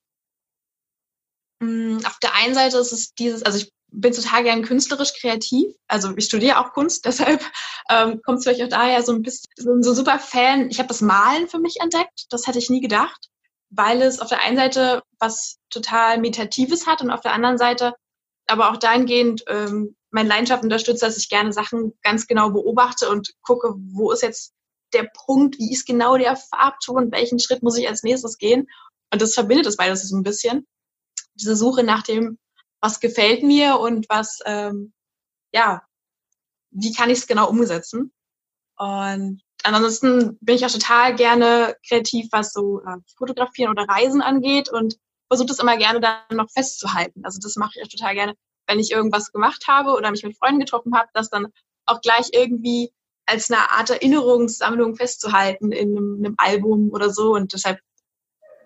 Mm, 1.59 1.97
auf 2.05 2.19
der 2.19 2.35
einen 2.35 2.53
Seite 2.53 2.77
ist 2.77 2.91
es 2.91 3.13
dieses, 3.15 3.43
also 3.43 3.57
ich 3.57 3.73
bin 3.93 4.13
total 4.13 4.43
gern 4.43 4.63
künstlerisch 4.63 5.13
kreativ. 5.19 5.73
Also 5.87 6.13
ich 6.17 6.25
studiere 6.25 6.59
auch 6.59 6.73
Kunst, 6.73 7.05
deshalb 7.05 7.41
ähm, 7.89 8.21
kommt 8.23 8.39
es 8.39 8.43
vielleicht 8.43 8.63
auch 8.63 8.69
daher 8.69 9.03
so 9.03 9.13
ein 9.13 9.21
bisschen 9.21 9.83
so 9.83 9.93
super 9.93 10.19
Fan. 10.19 10.69
Ich 10.69 10.79
habe 10.79 10.87
das 10.87 11.01
Malen 11.01 11.47
für 11.47 11.59
mich 11.59 11.77
entdeckt. 11.81 12.25
Das 12.29 12.47
hätte 12.47 12.59
ich 12.59 12.69
nie 12.69 12.81
gedacht, 12.81 13.29
weil 13.69 14.01
es 14.01 14.19
auf 14.19 14.29
der 14.29 14.41
einen 14.41 14.57
Seite 14.57 15.03
was 15.19 15.57
total 15.69 16.19
Meditatives 16.19 16.87
hat 16.87 17.01
und 17.01 17.11
auf 17.11 17.21
der 17.21 17.33
anderen 17.33 17.57
Seite 17.57 17.93
aber 18.47 18.71
auch 18.71 18.77
dahingehend 18.77 19.43
ähm, 19.47 19.95
meine 20.11 20.29
Leidenschaft 20.29 20.63
unterstützt, 20.63 21.01
dass 21.01 21.17
ich 21.17 21.29
gerne 21.29 21.53
Sachen 21.53 21.93
ganz 22.03 22.27
genau 22.27 22.51
beobachte 22.51 23.09
und 23.09 23.33
gucke, 23.41 23.73
wo 23.77 24.11
ist 24.11 24.21
jetzt 24.21 24.53
der 24.93 25.09
Punkt, 25.25 25.57
wie 25.57 25.71
ist 25.71 25.85
genau 25.85 26.17
der 26.17 26.35
Farbton, 26.35 27.11
welchen 27.11 27.39
Schritt 27.39 27.63
muss 27.63 27.77
ich 27.77 27.87
als 27.87 28.03
nächstes 28.03 28.37
gehen. 28.37 28.67
Und 29.11 29.21
das 29.21 29.33
verbindet 29.33 29.65
das 29.65 29.77
beides 29.77 30.07
so 30.07 30.15
ein 30.15 30.23
bisschen. 30.23 30.67
Diese 31.35 31.55
Suche 31.55 31.83
nach 31.83 32.03
dem 32.03 32.37
was 32.83 32.99
gefällt 32.99 33.43
mir 33.43 33.79
und 33.79 34.09
was, 34.09 34.39
ähm, 34.45 34.91
ja, 35.53 35.83
wie 36.71 36.91
kann 36.91 37.09
ich 37.09 37.19
es 37.19 37.27
genau 37.27 37.47
umsetzen. 37.49 38.11
Und 38.77 39.41
ansonsten 39.63 40.37
bin 40.41 40.57
ich 40.57 40.65
auch 40.65 40.71
total 40.71 41.15
gerne 41.15 41.77
kreativ, 41.87 42.27
was 42.31 42.51
so 42.51 42.81
äh, 42.81 42.97
Fotografieren 43.17 43.71
oder 43.71 43.87
Reisen 43.87 44.21
angeht 44.21 44.69
und 44.69 44.97
versuche 45.29 45.47
das 45.47 45.59
immer 45.59 45.77
gerne 45.77 46.01
dann 46.01 46.17
noch 46.35 46.51
festzuhalten. 46.51 47.23
Also 47.23 47.39
das 47.41 47.55
mache 47.55 47.71
ich 47.75 47.83
auch 47.83 47.87
total 47.87 48.15
gerne, 48.15 48.33
wenn 48.67 48.79
ich 48.79 48.91
irgendwas 48.91 49.31
gemacht 49.31 49.63
habe 49.69 49.93
oder 49.93 50.11
mich 50.11 50.23
mit 50.23 50.37
Freunden 50.37 50.59
getroffen 50.59 50.93
habe, 50.93 51.07
das 51.13 51.29
dann 51.29 51.47
auch 51.85 52.01
gleich 52.01 52.31
irgendwie 52.33 52.91
als 53.25 53.49
eine 53.49 53.71
Art 53.71 53.91
Erinnerungssammlung 53.91 54.97
festzuhalten 54.97 55.71
in 55.71 55.95
einem, 55.95 56.17
einem 56.19 56.35
Album 56.37 56.89
oder 56.91 57.09
so. 57.09 57.33
Und 57.33 57.53
deshalb 57.53 57.79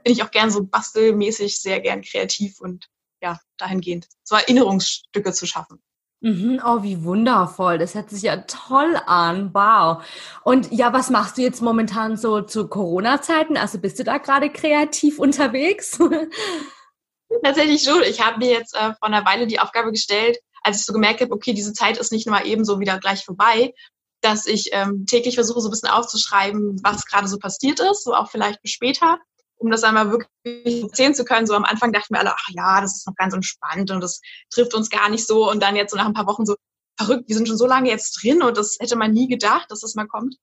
bin 0.03 0.13
ich 0.13 0.23
auch 0.23 0.31
gern 0.31 0.49
so 0.49 0.63
bastelmäßig 0.65 1.61
sehr 1.61 1.81
gern 1.81 2.01
kreativ 2.01 2.59
und 2.59 2.89
ja, 3.21 3.39
dahingehend, 3.57 4.07
so 4.23 4.35
Erinnerungsstücke 4.35 5.33
zu 5.33 5.45
schaffen. 5.45 5.81
Mhm, 6.19 6.59
oh, 6.65 6.81
wie 6.81 7.03
wundervoll. 7.03 7.77
Das 7.77 7.93
hört 7.93 8.09
sich 8.09 8.23
ja 8.23 8.37
toll 8.37 8.99
an. 9.05 9.53
Wow. 9.53 10.03
Und 10.43 10.71
ja, 10.71 10.91
was 10.91 11.11
machst 11.11 11.37
du 11.37 11.43
jetzt 11.43 11.61
momentan 11.61 12.17
so 12.17 12.41
zu 12.41 12.67
Corona-Zeiten? 12.67 13.55
Also 13.55 13.77
bist 13.77 13.99
du 13.99 14.03
da 14.03 14.17
gerade 14.17 14.49
kreativ 14.49 15.19
unterwegs? 15.19 15.99
Tatsächlich 17.43 17.83
schon. 17.83 18.01
Ich 18.03 18.25
habe 18.25 18.39
mir 18.39 18.51
jetzt 18.51 18.73
äh, 18.73 18.93
vor 18.95 19.03
einer 19.03 19.25
Weile 19.25 19.45
die 19.45 19.59
Aufgabe 19.59 19.91
gestellt, 19.91 20.39
als 20.63 20.79
ich 20.79 20.85
so 20.85 20.93
gemerkt 20.93 21.21
habe, 21.21 21.31
okay, 21.33 21.53
diese 21.53 21.73
Zeit 21.73 21.97
ist 21.97 22.11
nicht 22.11 22.25
nur 22.25 22.35
mal 22.35 22.47
eben 22.47 22.65
so 22.65 22.79
wieder 22.79 22.97
gleich 22.99 23.23
vorbei, 23.23 23.73
dass 24.21 24.47
ich 24.47 24.69
ähm, 24.71 25.05
täglich 25.05 25.35
versuche, 25.35 25.61
so 25.61 25.67
ein 25.67 25.71
bisschen 25.71 25.89
aufzuschreiben, 25.89 26.79
was 26.83 27.05
gerade 27.05 27.27
so 27.27 27.37
passiert 27.37 27.79
ist, 27.79 28.03
so 28.03 28.15
auch 28.15 28.31
vielleicht 28.31 28.59
für 28.61 28.67
später 28.67 29.19
um 29.57 29.71
das 29.71 29.83
einmal 29.83 30.11
wirklich 30.11 30.83
erzählen 30.83 31.15
zu 31.15 31.25
können. 31.25 31.47
So 31.47 31.55
am 31.55 31.65
Anfang 31.65 31.91
dachten 31.91 32.13
wir 32.13 32.19
alle, 32.19 32.33
ach 32.33 32.49
ja, 32.49 32.81
das 32.81 32.97
ist 32.97 33.07
noch 33.07 33.15
ganz 33.15 33.33
entspannt 33.33 33.91
und 33.91 34.01
das 34.01 34.21
trifft 34.49 34.73
uns 34.73 34.89
gar 34.89 35.09
nicht 35.09 35.25
so. 35.25 35.49
Und 35.49 35.61
dann 35.61 35.75
jetzt 35.75 35.91
so 35.91 35.97
nach 35.97 36.05
ein 36.05 36.13
paar 36.13 36.27
Wochen 36.27 36.45
so, 36.45 36.55
verrückt, 36.99 37.27
wir 37.27 37.35
sind 37.35 37.47
schon 37.47 37.57
so 37.57 37.67
lange 37.67 37.89
jetzt 37.89 38.21
drin 38.21 38.41
und 38.41 38.57
das 38.57 38.77
hätte 38.79 38.95
man 38.95 39.11
nie 39.11 39.27
gedacht, 39.27 39.69
dass 39.69 39.81
das 39.81 39.95
mal 39.95 40.07
kommt. 40.07 40.35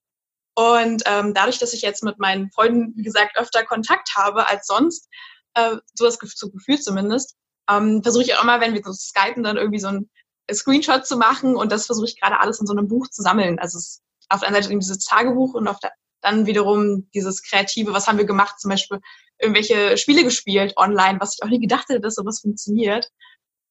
Und 0.57 1.03
ähm, 1.07 1.35
dadurch, 1.35 1.59
dass 1.59 1.73
ich 1.73 1.83
jetzt 1.83 2.05
mit 2.05 2.19
meinen 2.19 2.51
Freunden, 2.53 2.93
wie 2.97 3.03
gesagt, 3.03 3.37
öfter 3.37 3.65
Kontakt 3.65 4.15
habe 4.15 4.49
als 4.49 4.67
sonst, 4.67 5.09
äh, 5.55 5.77
so 5.95 6.05
das 6.05 6.19
so 6.35 6.51
Gefühl 6.51 6.81
zumindest, 6.81 7.35
ähm, 7.69 8.03
versuche 8.03 8.23
ich 8.25 8.35
auch 8.35 8.43
immer, 8.43 8.61
wenn 8.61 8.75
wir 8.75 8.83
so 8.85 8.93
skypen, 8.93 9.43
dann 9.43 9.57
irgendwie 9.57 9.81
so 9.81 9.89
ein 9.89 10.11
Screenshot 10.53 11.07
zu 11.07 11.17
machen 11.17 11.57
und 11.57 11.73
das 11.73 11.87
versuche 11.87 12.07
ich 12.07 12.21
gerade 12.21 12.39
alles 12.39 12.61
in 12.61 12.67
so 12.67 12.73
einem 12.73 12.87
Buch 12.87 13.09
zu 13.09 13.23
sammeln. 13.23 13.59
Also 13.59 13.79
es 13.79 14.03
auf 14.29 14.41
der 14.41 14.49
einen 14.49 14.57
Seite 14.57 14.71
eben 14.71 14.81
dieses 14.81 15.05
Tagebuch 15.05 15.55
und 15.55 15.69
auf 15.69 15.79
der 15.81 15.93
dann 16.25 16.47
wiederum 16.47 17.09
dieses 17.15 17.43
Kreative, 17.43 17.93
was 17.93 18.09
haben 18.09 18.19
wir 18.19 18.25
gemacht, 18.27 18.59
zum 18.59 18.71
Beispiel 18.71 19.01
irgendwelche 19.39 19.97
Spiele 19.99 20.25
gespielt 20.25 20.75
online, 20.77 21.21
was 21.21 21.35
ich 21.37 21.45
auch 21.45 21.51
nie 21.51 21.61
gedacht 21.61 21.89
hätte, 21.89 22.01
dass 22.01 22.17
sowas 22.17 22.41
funktioniert. 22.41 23.11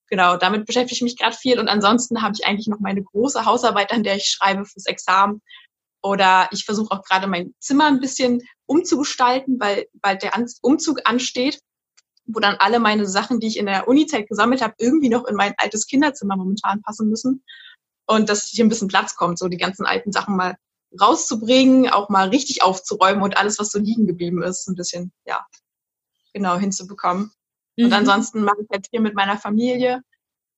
Genau, 0.09 0.37
damit 0.37 0.65
beschäftige 0.65 0.95
ich 0.95 1.01
mich 1.01 1.17
gerade 1.17 1.35
viel 1.35 1.59
und 1.59 1.67
ansonsten 1.69 2.21
habe 2.21 2.35
ich 2.37 2.45
eigentlich 2.45 2.67
noch 2.67 2.79
meine 2.79 3.03
große 3.03 3.45
Hausarbeit, 3.45 3.91
an 3.91 4.03
der 4.03 4.17
ich 4.17 4.25
schreibe 4.25 4.65
fürs 4.65 4.85
Examen. 4.85 5.41
Oder 6.05 6.49
ich 6.51 6.65
versuche 6.65 6.91
auch 6.91 7.03
gerade 7.03 7.27
mein 7.27 7.55
Zimmer 7.59 7.87
ein 7.87 8.01
bisschen 8.01 8.41
umzugestalten, 8.65 9.57
weil 9.59 9.87
bald 9.93 10.21
der 10.21 10.33
Umzug 10.61 10.99
ansteht. 11.05 11.61
wo 12.25 12.39
dann 12.39 12.55
alle 12.59 12.79
meine 12.79 13.05
Sachen, 13.07 13.39
die 13.39 13.47
ich 13.47 13.57
in 13.57 13.65
der 13.65 13.87
Uni-Zeit 13.87 14.29
gesammelt 14.29 14.61
habe, 14.61 14.73
irgendwie 14.77 15.09
noch 15.09 15.25
in 15.25 15.35
mein 15.35 15.53
altes 15.57 15.87
Kinderzimmer 15.87 16.37
momentan 16.37 16.81
passen 16.81 17.09
müssen. 17.09 17.43
Und 18.05 18.29
dass 18.29 18.47
hier 18.47 18.65
ein 18.65 18.69
bisschen 18.69 18.87
Platz 18.87 19.15
kommt, 19.15 19.39
so 19.39 19.47
die 19.47 19.57
ganzen 19.57 19.85
alten 19.85 20.11
Sachen 20.11 20.35
mal 20.35 20.55
rauszubringen, 20.99 21.89
auch 21.89 22.09
mal 22.09 22.29
richtig 22.29 22.63
aufzuräumen 22.63 23.23
und 23.23 23.37
alles, 23.37 23.59
was 23.59 23.71
so 23.71 23.79
liegen 23.79 24.07
geblieben 24.07 24.43
ist, 24.43 24.67
ein 24.67 24.75
bisschen, 24.75 25.11
ja, 25.25 25.45
genau 26.33 26.57
hinzubekommen. 26.57 27.31
Mhm. 27.77 27.85
Und 27.85 27.93
ansonsten 27.93 28.43
mache 28.43 28.61
ich 28.61 28.67
halt 28.71 28.87
viel 28.89 28.99
mit 28.99 29.15
meiner 29.15 29.37
Familie. 29.37 30.01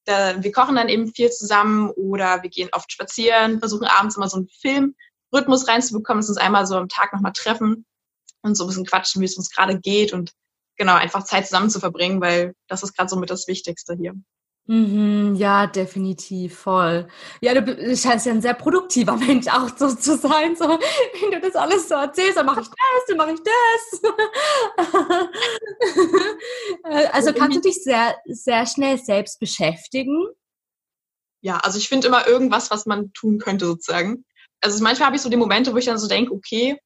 Da, 0.06 0.42
wir 0.44 0.51
kochen 0.51 0.75
dann 0.75 0.89
eben 0.89 1.13
viel 1.13 1.32
zusammen 1.32 1.89
oder 1.92 2.44
wir 2.44 2.50
gehen 2.50 2.70
oft 2.72 2.92
spazieren, 2.92 3.60
versuchen 3.60 3.88
abends 3.88 4.18
immer 4.18 4.30
so 4.30 4.38
einen 4.38 4.50
Filmrhythmus 4.50 5.68
reinzubekommen, 5.68 6.22
dass 6.22 6.30
uns 6.30 6.38
einmal 6.38 6.68
so 6.68 6.75
am 6.75 6.89
Tag 6.89 7.13
nochmal 7.13 7.34
treffen 7.34 7.86
und 8.42 8.56
so 8.56 8.65
ein 8.65 8.68
bisschen 8.68 8.86
quatschen, 8.86 9.22
wie 9.22 9.25
es 9.25 9.38
uns 9.38 9.50
gerade 9.50 9.80
geht 9.80 10.13
und 10.13 10.32
genau, 10.77 10.94
einfach 10.94 11.24
Zeit 11.24 11.48
zusammen 11.48 11.70
zu 11.70 11.80
verbringen, 11.80 12.22
weil 12.22 12.54
das 12.68 12.84
ist 12.84 12.96
gerade 12.96 13.10
so 13.10 13.15
mit 13.15 13.30
das 13.30 13.48
Wichtigste 13.48 13.96
hier. 13.96 14.13
Mhm, 14.67 15.36
ja, 15.36 15.67
definitiv, 15.67 16.57
voll. 16.57 17.07
Ja, 17.39 17.53
du 17.53 17.95
scheinst 17.95 18.25
ja 18.25 18.31
ein 18.31 18.41
sehr 18.41 18.55
produktiver 18.55 19.15
Mensch 19.15 19.48
auch 19.48 19.69
so 19.77 19.93
zu 19.93 20.17
sein. 20.17 20.55
So, 20.55 20.67
wenn 20.67 21.31
du 21.31 21.39
das 21.39 21.55
alles 21.55 21.88
so 21.88 21.93
erzählst, 21.93 22.38
dann 22.38 22.48
mache 22.48 22.62
ich 22.62 22.67
das, 22.67 23.05
dann 23.07 23.17
mache 23.17 23.34
ich 23.34 23.41
das. 23.43 24.01
also 27.12 27.34
kannst 27.34 27.57
du 27.57 27.62
dich 27.62 27.84
sehr, 27.84 28.15
sehr 28.25 28.65
schnell 28.65 28.98
selbst 28.98 29.39
beschäftigen? 29.39 30.25
Ja, 31.41 31.57
also 31.57 31.77
ich 31.77 31.88
finde 31.88 32.07
immer 32.07 32.27
irgendwas, 32.27 32.72
was 32.72 32.88
man 32.88 33.13
tun 33.13 33.38
könnte 33.38 33.67
sozusagen. 33.67 34.25
Also 34.62 34.84
manchmal 34.84 35.07
habe 35.07 35.15
ich 35.15 35.22
so 35.22 35.29
die 35.29 35.38
Momente, 35.38 35.74
wo 35.74 35.77
ich 35.77 35.86
dann 35.86 36.00
so 36.00 36.07
denke, 36.07 36.34
okay, 36.34 36.79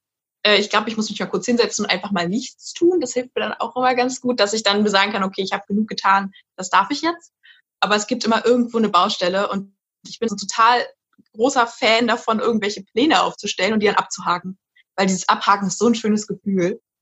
äh, 0.43 0.57
ich 0.57 0.69
glaube, 0.69 0.89
ich 0.89 0.98
muss 0.98 1.09
mich 1.09 1.21
mal 1.21 1.27
kurz 1.27 1.45
hinsetzen 1.45 1.86
und 1.86 1.91
einfach 1.91 2.12
mal 2.12 2.27
nichts 2.27 2.74
tun. 2.74 3.00
Das 3.00 3.13
hilft 3.13 3.33
mir 3.36 3.41
dann 3.41 3.53
auch 3.53 3.77
immer 3.77 3.95
ganz 3.95 4.19
gut, 4.19 4.41
dass 4.41 4.51
ich 4.51 4.63
dann 4.63 4.86
sagen 4.89 5.13
kann, 5.13 5.24
okay, 5.24 5.43
ich 5.43 5.53
habe 5.53 5.63
genug 5.65 5.88
getan, 5.88 6.33
das 6.57 6.69
darf 6.69 6.91
ich 6.91 7.01
jetzt 7.01 7.31
aber 7.79 7.95
es 7.95 8.07
gibt 8.07 8.25
immer 8.25 8.45
irgendwo 8.45 8.77
eine 8.77 8.89
Baustelle 8.89 9.50
und 9.50 9.75
ich 10.07 10.19
bin 10.19 10.29
so 10.29 10.36
total 10.36 10.86
großer 11.33 11.67
Fan 11.67 12.07
davon, 12.07 12.39
irgendwelche 12.39 12.83
Pläne 12.83 13.21
aufzustellen 13.21 13.74
und 13.74 13.81
die 13.81 13.88
dann 13.88 13.95
abzuhaken. 13.95 14.57
Weil 14.95 15.07
dieses 15.07 15.29
Abhaken 15.29 15.67
ist 15.67 15.79
so 15.79 15.88
ein 15.88 15.95
schönes 15.95 16.27
Gefühl. 16.27 16.81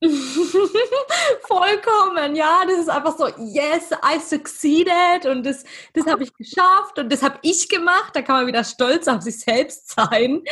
Vollkommen, 1.42 2.36
ja, 2.36 2.62
das 2.64 2.78
ist 2.78 2.88
einfach 2.88 3.18
so, 3.18 3.26
yes, 3.26 3.90
I 3.92 4.20
succeeded 4.20 5.26
und 5.26 5.44
das, 5.44 5.64
das 5.92 6.06
habe 6.06 6.22
ich 6.22 6.32
geschafft 6.34 6.98
und 6.98 7.12
das 7.12 7.22
habe 7.22 7.38
ich 7.42 7.68
gemacht. 7.68 8.14
Da 8.14 8.22
kann 8.22 8.36
man 8.36 8.46
wieder 8.46 8.62
stolz 8.62 9.08
auf 9.08 9.22
sich 9.22 9.40
selbst 9.40 9.90
sein. 9.90 10.44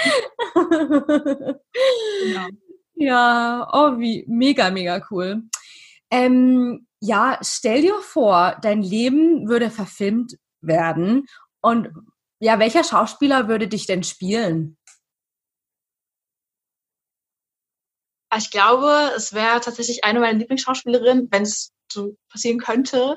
genau. 0.54 2.48
Ja, 2.96 3.68
oh, 3.72 3.98
wie 3.98 4.24
mega, 4.26 4.70
mega 4.70 5.00
cool. 5.10 5.42
Ähm, 6.10 6.85
ja, 7.00 7.38
stell 7.42 7.82
dir 7.82 8.00
vor, 8.00 8.56
dein 8.62 8.82
Leben 8.82 9.48
würde 9.48 9.70
verfilmt 9.70 10.36
werden 10.60 11.26
und 11.60 11.88
ja, 12.38 12.58
welcher 12.58 12.84
Schauspieler 12.84 13.48
würde 13.48 13.68
dich 13.68 13.86
denn 13.86 14.02
spielen? 14.02 14.76
Ich 18.36 18.50
glaube, 18.50 19.12
es 19.16 19.32
wäre 19.32 19.60
tatsächlich 19.60 20.04
eine 20.04 20.20
meiner 20.20 20.38
Lieblingsschauspielerinnen, 20.38 21.28
wenn 21.30 21.42
es 21.42 21.72
so 21.90 22.16
passieren 22.28 22.58
könnte, 22.58 23.16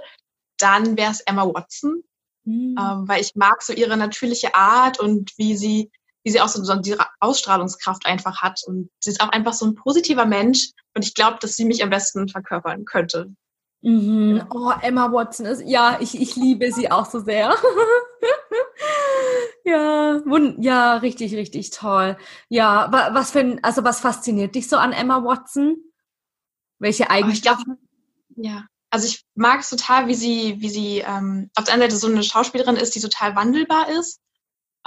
dann 0.58 0.98
wäre 0.98 1.12
es 1.12 1.22
Emma 1.22 1.46
Watson, 1.46 2.04
mhm. 2.44 2.76
ähm, 2.80 3.08
weil 3.08 3.22
ich 3.22 3.36
mag 3.36 3.62
so 3.62 3.74
ihre 3.74 3.98
natürliche 3.98 4.56
Art 4.56 5.00
und 5.00 5.34
wie 5.38 5.58
sie, 5.58 5.92
wie 6.24 6.32
sie 6.32 6.40
auch 6.40 6.48
so, 6.48 6.64
so 6.64 6.76
diese 6.76 6.98
Ausstrahlungskraft 7.20 8.06
einfach 8.06 8.42
hat 8.42 8.62
und 8.66 8.90
sie 9.00 9.10
ist 9.10 9.22
auch 9.22 9.30
einfach 9.30 9.54
so 9.54 9.66
ein 9.66 9.76
positiver 9.76 10.26
Mensch 10.26 10.72
und 10.94 11.04
ich 11.04 11.14
glaube, 11.14 11.38
dass 11.42 11.56
sie 11.56 11.66
mich 11.66 11.84
am 11.84 11.90
besten 11.90 12.30
verkörpern 12.30 12.86
könnte. 12.86 13.34
Mhm. 13.82 14.44
Oh, 14.50 14.72
Emma 14.82 15.12
Watson 15.12 15.46
ist, 15.46 15.64
ja, 15.66 15.98
ich, 16.02 16.20
ich 16.20 16.36
liebe 16.36 16.72
sie 16.72 16.92
auch 16.92 17.06
so 17.06 17.20
sehr. 17.20 17.56
ja, 19.64 20.22
wund, 20.26 20.64
ja, 20.64 20.98
richtig, 20.98 21.34
richtig 21.36 21.70
toll. 21.70 22.18
Ja, 22.50 22.90
was 22.92 23.32
für 23.32 23.40
ein, 23.40 23.64
also 23.64 23.84
was 23.84 24.02
fasziniert 24.02 24.56
dich 24.56 24.68
so 24.68 24.78
an 24.78 24.92
Emma 24.92 25.24
Watson? 25.24 25.78
Welche 26.80 27.10
Eigenschaften? 27.10 27.78
Oh, 27.78 28.42
ja, 28.42 28.66
also 28.90 29.08
ich 29.08 29.24
mag 29.36 29.62
es 29.62 29.70
total, 29.70 30.08
wie 30.08 30.16
sie, 30.16 30.56
wie 30.60 30.70
sie 30.70 31.00
ähm, 31.00 31.50
auf 31.56 31.66
der 31.66 31.74
einen 31.74 31.84
Seite 31.84 31.98
so 31.98 32.08
eine 32.08 32.24
Schauspielerin 32.24 32.76
ist, 32.76 32.96
die 32.96 33.02
total 33.02 33.36
wandelbar 33.36 33.90
ist. 33.90 34.20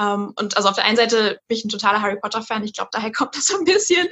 Ähm, 0.03 0.33
und 0.37 0.57
also 0.57 0.69
auf 0.69 0.75
der 0.75 0.85
einen 0.85 0.97
Seite 0.97 1.39
bin 1.47 1.59
ich 1.59 1.65
ein 1.65 1.69
totaler 1.69 2.03
Harry 2.03 2.19
Potter-Fan, 2.19 2.65
ich 2.65 2.73
glaube, 2.73 2.91
daher 2.93 3.13
kommt 3.13 3.37
das 3.37 3.47
so 3.47 3.59
ein 3.59 3.65
bisschen. 3.65 4.09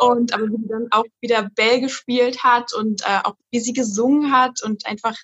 Und 0.00 0.32
aber 0.32 0.44
wie 0.44 0.56
sie 0.56 0.68
dann 0.68 0.88
auch 0.90 1.04
wieder 1.20 1.48
Bell 1.54 1.80
gespielt 1.80 2.42
hat 2.42 2.72
und 2.72 3.02
äh, 3.02 3.20
auch 3.24 3.34
wie 3.50 3.60
sie 3.60 3.72
gesungen 3.72 4.32
hat 4.32 4.62
und 4.62 4.86
einfach 4.86 5.16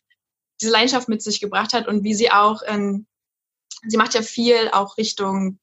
diese 0.61 0.73
Leidenschaft 0.73 1.09
mit 1.09 1.23
sich 1.23 1.41
gebracht 1.41 1.73
hat 1.73 1.89
und 1.89 2.05
wie 2.05 2.15
sie 2.15 2.31
auch 2.31 2.63
in, 2.63 3.07
sie 3.87 3.97
macht 3.97 4.15
ja 4.15 4.23
viel 4.23 4.69
auch 4.73 4.99
Richtung 4.99 5.59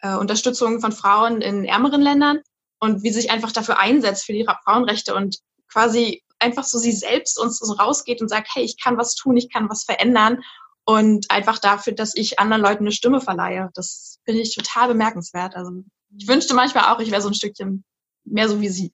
äh, 0.00 0.14
Unterstützung 0.16 0.80
von 0.80 0.92
Frauen 0.92 1.40
in 1.40 1.64
ärmeren 1.64 2.02
Ländern 2.02 2.40
und 2.80 3.02
wie 3.02 3.10
sie 3.10 3.22
sich 3.22 3.30
einfach 3.30 3.52
dafür 3.52 3.78
einsetzt 3.78 4.24
für 4.24 4.32
die 4.32 4.46
Frauenrechte 4.64 5.14
und 5.14 5.38
quasi 5.72 6.22
einfach 6.38 6.64
so 6.64 6.78
sie 6.78 6.92
selbst 6.92 7.38
uns 7.38 7.58
so 7.58 7.72
rausgeht 7.72 8.20
und 8.20 8.28
sagt, 8.28 8.48
hey, 8.54 8.62
ich 8.62 8.80
kann 8.80 8.98
was 8.98 9.14
tun, 9.14 9.36
ich 9.36 9.50
kann 9.50 9.68
was 9.68 9.84
verändern 9.84 10.42
und 10.88 11.30
einfach 11.30 11.58
dafür, 11.58 11.92
dass 11.92 12.16
ich 12.16 12.38
anderen 12.38 12.62
Leuten 12.62 12.84
eine 12.84 12.92
Stimme 12.92 13.20
verleihe. 13.20 13.68
Das 13.74 14.20
finde 14.24 14.40
ich 14.40 14.54
total 14.54 14.88
bemerkenswert. 14.88 15.54
Also 15.54 15.82
ich 16.16 16.26
wünschte 16.26 16.54
manchmal 16.54 16.84
auch, 16.84 16.98
ich 16.98 17.10
wäre 17.10 17.20
so 17.20 17.28
ein 17.28 17.34
Stückchen 17.34 17.84
mehr 18.24 18.48
so 18.48 18.62
wie 18.62 18.70
sie. 18.70 18.90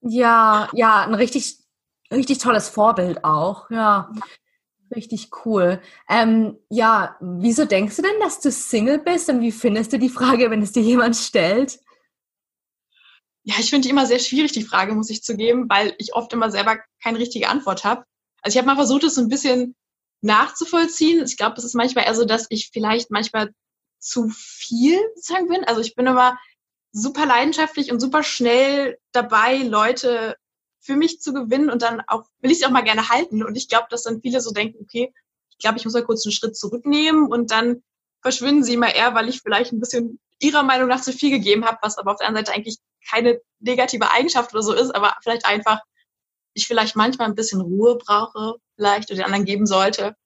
Ja, 0.00 0.68
ja, 0.72 1.02
ein 1.02 1.14
richtig, 1.14 1.58
richtig 2.12 2.38
tolles 2.38 2.68
Vorbild 2.68 3.24
auch. 3.24 3.70
Ja. 3.70 4.10
Richtig 4.92 5.30
cool. 5.44 5.80
Ähm, 6.08 6.58
ja, 6.68 7.16
wieso 7.20 7.64
denkst 7.64 7.94
du 7.94 8.02
denn, 8.02 8.18
dass 8.20 8.40
du 8.40 8.50
Single 8.50 8.98
bist 8.98 9.28
und 9.28 9.40
wie 9.40 9.52
findest 9.52 9.92
du 9.92 10.00
die 10.00 10.08
Frage, 10.08 10.50
wenn 10.50 10.62
es 10.62 10.72
dir 10.72 10.82
jemand 10.82 11.14
stellt? 11.14 11.78
Ja, 13.44 13.54
ich 13.60 13.70
finde 13.70 13.84
die 13.84 13.90
immer 13.90 14.06
sehr 14.06 14.18
schwierig, 14.18 14.50
die 14.50 14.64
Frage, 14.64 14.96
muss 14.96 15.10
ich 15.10 15.22
zugeben, 15.22 15.68
weil 15.68 15.94
ich 15.98 16.12
oft 16.12 16.32
immer 16.32 16.50
selber 16.50 16.80
keine 17.00 17.20
richtige 17.20 17.48
Antwort 17.48 17.84
habe. 17.84 18.02
Also 18.42 18.56
ich 18.56 18.58
habe 18.58 18.66
mal 18.66 18.74
versucht, 18.74 19.04
es 19.04 19.14
so 19.14 19.20
ein 19.20 19.28
bisschen 19.28 19.76
nachzuvollziehen. 20.20 21.24
Ich 21.24 21.36
glaube, 21.36 21.56
es 21.56 21.64
ist 21.64 21.74
manchmal 21.74 22.06
eher 22.06 22.14
so, 22.14 22.24
dass 22.24 22.46
ich 22.50 22.70
vielleicht 22.72 23.10
manchmal 23.10 23.52
zu 23.98 24.28
viel 24.28 24.98
sagen 25.16 25.48
bin. 25.48 25.64
Also 25.64 25.80
ich 25.80 25.94
bin 25.94 26.06
immer 26.06 26.38
super 26.92 27.26
leidenschaftlich 27.26 27.92
und 27.92 28.00
super 28.00 28.22
schnell 28.22 28.98
dabei, 29.12 29.58
Leute 29.58 30.36
für 30.80 30.96
mich 30.96 31.20
zu 31.20 31.32
gewinnen 31.32 31.68
und 31.68 31.82
dann 31.82 32.00
auch 32.06 32.24
will 32.40 32.50
ich 32.50 32.60
sie 32.60 32.66
auch 32.66 32.70
mal 32.70 32.84
gerne 32.84 33.08
halten. 33.08 33.42
Und 33.42 33.56
ich 33.56 33.68
glaube, 33.68 33.86
dass 33.90 34.04
dann 34.04 34.20
viele 34.22 34.40
so 34.40 34.52
denken, 34.52 34.78
okay, 34.82 35.12
ich 35.50 35.58
glaube, 35.58 35.78
ich 35.78 35.84
muss 35.84 35.94
mal 35.94 36.04
kurz 36.04 36.24
einen 36.24 36.32
Schritt 36.32 36.56
zurücknehmen 36.56 37.26
und 37.26 37.50
dann 37.50 37.82
verschwinden 38.22 38.64
sie 38.64 38.74
immer 38.74 38.94
eher, 38.94 39.14
weil 39.14 39.28
ich 39.28 39.42
vielleicht 39.42 39.72
ein 39.72 39.80
bisschen 39.80 40.20
ihrer 40.38 40.62
Meinung 40.62 40.88
nach 40.88 41.00
zu 41.00 41.12
viel 41.12 41.30
gegeben 41.30 41.64
habe, 41.64 41.78
was 41.82 41.98
aber 41.98 42.12
auf 42.12 42.18
der 42.18 42.28
anderen 42.28 42.46
Seite 42.46 42.56
eigentlich 42.56 42.78
keine 43.08 43.40
negative 43.60 44.10
Eigenschaft 44.10 44.52
oder 44.52 44.62
so 44.62 44.72
ist, 44.72 44.94
aber 44.94 45.16
vielleicht 45.22 45.46
einfach 45.46 45.80
ich 46.54 46.66
vielleicht 46.66 46.96
manchmal 46.96 47.28
ein 47.28 47.34
bisschen 47.34 47.60
Ruhe 47.60 47.98
brauche, 47.98 48.56
vielleicht 48.76 49.10
oder 49.10 49.18
den 49.18 49.24
anderen 49.24 49.44
geben 49.44 49.66
sollte. 49.66 50.16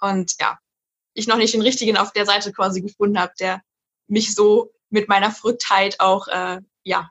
Und 0.00 0.34
ja, 0.40 0.58
ich 1.14 1.26
noch 1.26 1.36
nicht 1.36 1.54
den 1.54 1.62
richtigen 1.62 1.96
auf 1.96 2.12
der 2.12 2.26
Seite 2.26 2.52
quasi 2.52 2.80
gefunden 2.80 3.18
habe, 3.18 3.32
der 3.38 3.62
mich 4.08 4.34
so 4.34 4.72
mit 4.90 5.08
meiner 5.08 5.30
Verrücktheit 5.30 6.00
auch 6.00 6.28
äh, 6.28 6.60
ja 6.84 7.10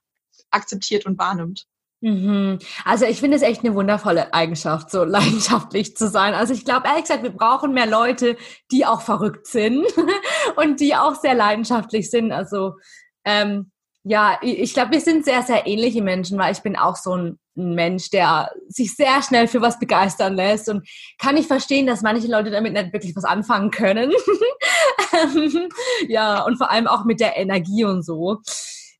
akzeptiert 0.52 1.06
und 1.06 1.18
wahrnimmt. 1.18 1.68
Mhm. 2.02 2.60
Also 2.84 3.06
ich 3.06 3.20
finde 3.20 3.38
es 3.38 3.42
echt 3.42 3.64
eine 3.64 3.74
wundervolle 3.74 4.34
Eigenschaft, 4.34 4.92
so 4.92 5.04
leidenschaftlich 5.04 5.98
zu 5.98 6.08
sein. 6.08 6.34
Also 6.34 6.54
ich 6.54 6.66
glaube 6.66 6.88
ehrlich 6.88 7.04
gesagt, 7.04 7.24
wir 7.24 7.32
brauchen 7.32 7.74
mehr 7.74 7.88
Leute, 7.88 8.38
die 8.72 8.86
auch 8.86 9.02
verrückt 9.02 9.48
sind 9.48 9.86
und 10.56 10.80
die 10.80 10.96
auch 10.96 11.16
sehr 11.16 11.34
leidenschaftlich 11.34 12.10
sind. 12.10 12.32
Also 12.32 12.76
ähm, 13.24 13.72
ja, 14.08 14.38
ich 14.44 14.74
glaube, 14.76 14.92
wir 14.92 15.02
sind 15.02 15.26
sehr, 15.26 15.42
sehr 15.42 15.66
ähnliche 15.66 16.04
Menschen, 16.04 16.38
weil 16.38 16.54
ich 16.54 16.62
bin 16.62 16.76
auch 16.76 16.96
so 16.96 17.18
ein, 17.18 17.40
Mensch, 17.58 18.10
der 18.10 18.52
sich 18.68 18.94
sehr 18.98 19.22
schnell 19.24 19.48
für 19.48 19.62
was 19.62 19.80
begeistern 19.80 20.36
lässt 20.36 20.68
und 20.68 20.86
kann 21.18 21.38
ich 21.38 21.48
verstehen, 21.48 21.88
dass 21.88 22.02
manche 22.02 22.28
Leute 22.28 22.52
damit 22.52 22.74
nicht 22.74 22.92
wirklich 22.92 23.16
was 23.16 23.24
anfangen 23.24 23.72
können. 23.72 24.12
ja, 26.10 26.44
und 26.44 26.58
vor 26.58 26.70
allem 26.70 26.88
auch 26.88 27.06
mit 27.06 27.22
der 27.22 27.38
Energie 27.38 27.86
und 27.86 28.04
so. 28.04 28.42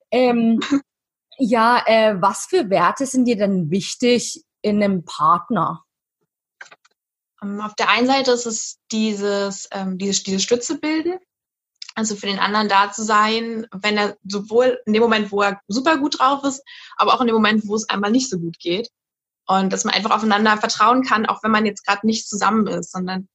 Ähm, 0.10 0.62
ja, 1.38 1.84
äh, 1.86 2.16
was 2.22 2.46
für 2.46 2.70
Werte 2.70 3.06
sind 3.06 3.26
dir 3.26 3.36
denn 3.36 3.70
wichtig 3.72 4.46
in 4.62 4.82
einem 4.82 5.04
Partner? 5.04 5.84
Ähm, 7.44 7.60
auf 7.60 7.76
der 7.76 7.90
einen 7.90 8.08
Seite 8.08 8.32
ist 8.32 8.46
es 8.46 8.80
dieses, 8.90 9.68
ähm, 9.72 9.98
diese, 9.98 10.24
diese 10.24 10.40
Stütze 10.40 10.80
bilden, 10.80 11.20
also 11.96 12.16
für 12.16 12.28
den 12.28 12.40
anderen 12.40 12.70
da 12.70 12.92
zu 12.92 13.04
sein, 13.04 13.66
wenn 13.72 13.98
er 13.98 14.18
sowohl 14.26 14.80
in 14.86 14.94
dem 14.94 15.02
Moment, 15.02 15.32
wo 15.32 15.42
er 15.42 15.62
super 15.68 15.98
gut 15.98 16.20
drauf 16.20 16.44
ist, 16.44 16.62
aber 16.98 17.14
auch 17.14 17.22
in 17.22 17.28
dem 17.28 17.36
Moment, 17.36 17.68
wo 17.68 17.76
es 17.76 17.90
einmal 17.90 18.12
nicht 18.12 18.30
so 18.30 18.38
gut 18.38 18.60
geht. 18.60 18.90
Und 19.48 19.72
dass 19.72 19.86
man 19.86 19.94
einfach 19.94 20.12
aufeinander 20.12 20.58
vertrauen 20.58 21.04
kann, 21.04 21.26
auch 21.26 21.42
wenn 21.44 21.52
man 21.52 21.66
jetzt 21.66 21.86
gerade 21.86 22.06
nicht 22.06 22.28
zusammen 22.28 22.68
ist, 22.68 22.92
sondern 22.92 23.28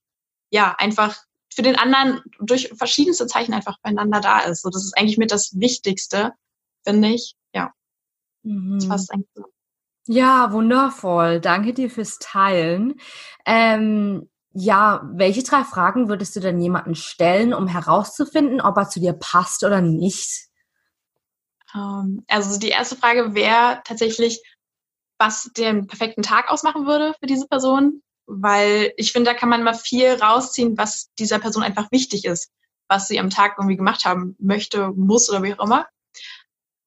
ja, 0.51 0.75
einfach 0.79 1.17
für 1.53 1.63
den 1.63 1.77
anderen 1.77 2.21
durch 2.41 2.73
verschiedenste 2.77 3.27
Zeichen 3.27 3.55
einfach 3.55 3.79
beieinander 3.83 4.21
da 4.21 4.41
ist. 4.41 4.63
So, 4.63 4.71
das 4.71 4.85
ist 4.85 4.97
eigentlich 4.99 5.19
mit 5.19 5.31
das 5.31 5.59
Wichtigste, 5.59 6.33
finde 6.85 7.09
ich. 7.09 7.35
Ja. 7.55 7.73
Mhm. 8.43 8.79
Das 8.79 8.89
passt 8.89 9.13
eigentlich 9.13 9.31
so. 9.35 9.45
Ja, 10.07 10.53
wundervoll. 10.53 11.41
Danke 11.41 11.73
dir 11.73 11.91
fürs 11.91 12.19
Teilen. 12.19 13.01
Ähm, 13.47 14.29
ja, 14.53 15.09
welche 15.13 15.43
drei 15.43 15.65
Fragen 15.65 16.09
würdest 16.09 16.35
du 16.35 16.41
denn 16.41 16.61
jemanden 16.61 16.95
stellen, 16.95 17.55
um 17.55 17.69
herauszufinden, 17.69 18.61
ob 18.61 18.77
er 18.77 18.89
zu 18.89 19.01
dir 19.01 19.13
passt 19.13 19.65
oder 19.65 19.81
nicht? 19.81 20.49
Ähm, 21.75 22.25
also 22.29 22.59
die 22.59 22.69
erste 22.69 22.97
Frage 22.97 23.35
wäre 23.35 23.81
tatsächlich, 23.85 24.43
was 25.19 25.51
den 25.57 25.87
perfekten 25.87 26.23
Tag 26.23 26.51
ausmachen 26.51 26.87
würde 26.87 27.15
für 27.21 27.27
diese 27.27 27.47
Person, 27.47 28.03
weil 28.27 28.93
ich 28.97 29.13
finde, 29.13 29.31
da 29.31 29.37
kann 29.37 29.49
man 29.49 29.63
mal 29.63 29.75
viel 29.75 30.15
rausziehen, 30.15 30.77
was 30.79 31.11
dieser 31.19 31.39
Person 31.39 31.63
einfach 31.63 31.93
wichtig 31.93 32.25
ist, 32.25 32.51
was 32.89 33.07
sie 33.07 33.21
am 33.21 33.31
Tag 33.31 33.57
irgendwie 33.59 33.77
gemacht 33.77 34.05
haben 34.05 34.35
möchte, 34.41 34.89
muss 34.89 35.31
oder 35.31 35.43
wie 35.43 35.55
auch 35.55 35.65
immer. 35.65 35.87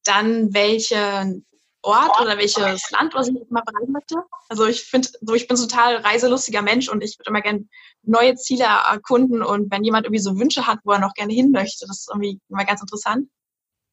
Dann 0.03 0.53
welchen 0.53 1.45
Ort 1.83 2.19
oder 2.21 2.37
welches 2.37 2.89
Land, 2.91 3.13
was 3.13 3.27
ich 3.27 3.35
immer 3.35 3.61
bereisen 3.61 3.91
möchte. 3.91 4.23
Also 4.49 4.65
ich 4.65 4.83
finde, 4.83 5.09
so 5.21 5.33
ich 5.33 5.47
bin 5.47 5.57
total 5.57 5.97
reiselustiger 5.97 6.61
Mensch 6.61 6.89
und 6.89 7.03
ich 7.03 7.19
würde 7.19 7.29
immer 7.29 7.41
gerne 7.41 7.67
neue 8.03 8.35
Ziele 8.35 8.63
erkunden 8.63 9.43
und 9.43 9.71
wenn 9.71 9.83
jemand 9.83 10.05
irgendwie 10.05 10.21
so 10.21 10.39
Wünsche 10.39 10.65
hat, 10.65 10.79
wo 10.83 10.93
er 10.93 10.99
noch 10.99 11.13
gerne 11.13 11.33
hin 11.33 11.51
möchte, 11.51 11.85
das 11.85 11.99
ist 11.99 12.09
irgendwie 12.09 12.39
immer 12.49 12.65
ganz 12.65 12.81
interessant. 12.81 13.27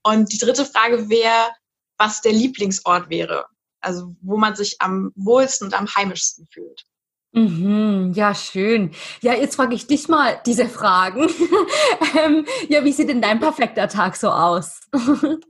Und 0.03 0.33
die 0.33 0.39
dritte 0.39 0.65
Frage 0.65 1.09
wäre, 1.09 1.51
was 1.99 2.23
der 2.23 2.33
Lieblingsort 2.33 3.11
wäre. 3.11 3.47
Also 3.81 4.15
wo 4.23 4.37
man 4.37 4.55
sich 4.55 4.77
am 4.81 5.13
wohlsten 5.15 5.67
und 5.67 5.75
am 5.75 5.87
heimischsten 5.95 6.47
fühlt. 6.53 6.85
Mhm, 7.33 8.13
ja, 8.15 8.35
schön. 8.35 8.93
Ja, 9.21 9.35
jetzt 9.35 9.55
frage 9.55 9.75
ich 9.75 9.87
dich 9.87 10.09
mal 10.09 10.41
diese 10.47 10.69
Fragen. 10.69 11.29
ähm, 12.19 12.45
ja, 12.69 12.85
wie 12.85 12.93
sieht 12.93 13.09
denn 13.09 13.23
dein 13.23 13.39
perfekter 13.39 13.89
Tag 13.89 14.17
so 14.17 14.31
aus? 14.31 14.81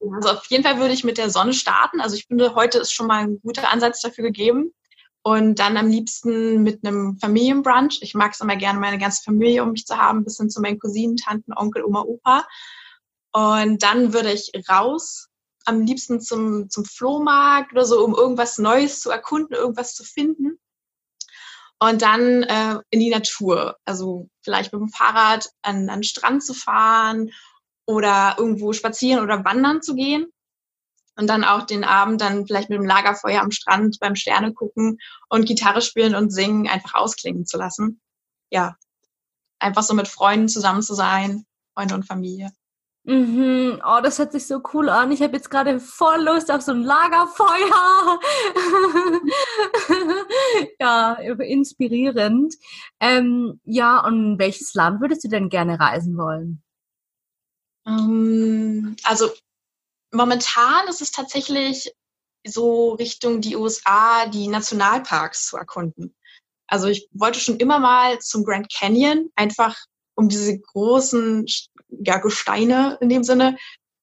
also 0.00 0.30
auf 0.30 0.46
jeden 0.46 0.64
Fall 0.64 0.78
würde 0.78 0.94
ich 0.94 1.04
mit 1.04 1.18
der 1.18 1.30
Sonne 1.30 1.52
starten. 1.52 2.00
Also 2.00 2.16
ich 2.16 2.26
finde, 2.26 2.54
heute 2.54 2.78
ist 2.78 2.92
schon 2.92 3.06
mal 3.06 3.24
ein 3.24 3.40
guter 3.40 3.70
Ansatz 3.70 4.00
dafür 4.00 4.24
gegeben. 4.24 4.72
Und 5.22 5.58
dann 5.58 5.76
am 5.76 5.88
liebsten 5.88 6.62
mit 6.62 6.82
einem 6.82 7.18
Familienbrunch. 7.18 7.98
Ich 8.00 8.14
mag 8.14 8.32
es 8.32 8.40
immer 8.40 8.56
gerne, 8.56 8.80
meine 8.80 8.96
ganze 8.96 9.22
Familie 9.22 9.62
um 9.62 9.72
mich 9.72 9.84
zu 9.84 9.98
haben, 9.98 10.24
bis 10.24 10.38
hin 10.38 10.48
zu 10.48 10.62
meinen 10.62 10.78
Cousinen, 10.78 11.16
Tanten, 11.16 11.52
Onkel, 11.54 11.84
Oma, 11.84 12.00
Opa. 12.00 12.46
Und 13.32 13.82
dann 13.82 14.14
würde 14.14 14.32
ich 14.32 14.50
raus, 14.68 15.28
am 15.66 15.82
liebsten 15.82 16.22
zum, 16.22 16.70
zum 16.70 16.86
Flohmarkt 16.86 17.72
oder 17.72 17.84
so, 17.84 18.02
um 18.02 18.14
irgendwas 18.14 18.56
Neues 18.56 19.00
zu 19.00 19.10
erkunden, 19.10 19.54
irgendwas 19.54 19.94
zu 19.94 20.04
finden. 20.04 20.58
Und 21.78 22.00
dann 22.00 22.42
äh, 22.42 22.78
in 22.88 23.00
die 23.00 23.10
Natur. 23.10 23.76
Also 23.84 24.30
vielleicht 24.42 24.72
mit 24.72 24.80
dem 24.80 24.88
Fahrrad 24.88 25.50
an, 25.60 25.90
an 25.90 25.98
den 25.98 26.04
Strand 26.04 26.42
zu 26.42 26.54
fahren 26.54 27.30
oder 27.86 28.36
irgendwo 28.38 28.72
spazieren 28.72 29.22
oder 29.22 29.44
wandern 29.44 29.82
zu 29.82 29.94
gehen. 29.94 30.26
Und 31.16 31.26
dann 31.26 31.44
auch 31.44 31.64
den 31.64 31.84
Abend 31.84 32.20
dann 32.20 32.46
vielleicht 32.46 32.70
mit 32.70 32.78
dem 32.78 32.86
Lagerfeuer 32.86 33.42
am 33.42 33.50
Strand 33.50 33.98
beim 34.00 34.14
Sterne 34.14 34.54
gucken 34.54 34.98
und 35.28 35.46
Gitarre 35.46 35.82
spielen 35.82 36.14
und 36.14 36.30
singen 36.30 36.66
einfach 36.68 36.94
ausklingen 36.94 37.44
zu 37.44 37.58
lassen. 37.58 38.00
Ja, 38.50 38.76
einfach 39.58 39.82
so 39.82 39.92
mit 39.94 40.08
Freunden 40.08 40.48
zusammen 40.48 40.82
zu 40.82 40.94
sein, 40.94 41.44
Freunde 41.74 41.94
und 41.94 42.06
Familie. 42.06 42.52
Mhm. 43.04 43.80
Oh, 43.84 44.00
das 44.02 44.18
hört 44.18 44.32
sich 44.32 44.46
so 44.46 44.60
cool 44.74 44.88
an. 44.90 45.10
Ich 45.10 45.22
habe 45.22 45.34
jetzt 45.34 45.50
gerade 45.50 45.80
voll 45.80 46.22
Lust 46.22 46.50
auf 46.50 46.60
so 46.60 46.72
ein 46.72 46.82
Lagerfeuer. 46.82 48.20
ja, 50.80 51.14
inspirierend. 51.14 52.54
Ähm, 53.00 53.60
ja, 53.64 54.04
und 54.04 54.38
welches 54.38 54.74
Land 54.74 55.00
würdest 55.00 55.24
du 55.24 55.28
denn 55.28 55.48
gerne 55.48 55.80
reisen 55.80 56.16
wollen? 56.18 56.62
Ähm, 57.86 58.96
also 59.04 59.30
momentan 60.12 60.88
ist 60.88 61.00
es 61.00 61.12
tatsächlich 61.12 61.92
so 62.46 62.94
Richtung 62.94 63.40
die 63.40 63.56
USA, 63.56 64.26
die 64.26 64.48
Nationalparks 64.48 65.46
zu 65.46 65.56
erkunden. 65.56 66.14
Also 66.66 66.86
ich 66.86 67.08
wollte 67.12 67.40
schon 67.40 67.58
immer 67.58 67.78
mal 67.78 68.18
zum 68.20 68.44
Grand 68.44 68.72
Canyon, 68.72 69.30
einfach 69.34 69.76
um 70.14 70.28
diese 70.28 70.58
großen 70.58 71.46
ja, 71.88 72.18
Gesteine 72.18 72.98
in 73.00 73.08
dem 73.08 73.24
Sinne 73.24 73.58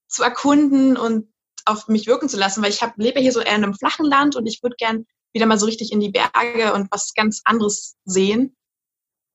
zu 0.08 0.22
erkunden 0.22 0.96
und 0.96 1.32
auf 1.64 1.88
mich 1.88 2.06
wirken 2.06 2.28
zu 2.28 2.38
lassen, 2.38 2.62
weil 2.62 2.70
ich 2.70 2.82
hab, 2.82 2.96
lebe 2.96 3.20
hier 3.20 3.32
so 3.32 3.40
eher 3.40 3.56
in 3.56 3.64
einem 3.64 3.74
flachen 3.74 4.06
Land 4.06 4.36
und 4.36 4.46
ich 4.46 4.62
würde 4.62 4.76
gern 4.76 5.06
wieder 5.32 5.46
mal 5.46 5.58
so 5.58 5.66
richtig 5.66 5.92
in 5.92 6.00
die 6.00 6.10
Berge 6.10 6.72
und 6.74 6.90
was 6.90 7.12
ganz 7.14 7.42
anderes 7.44 7.96
sehen. 8.04 8.56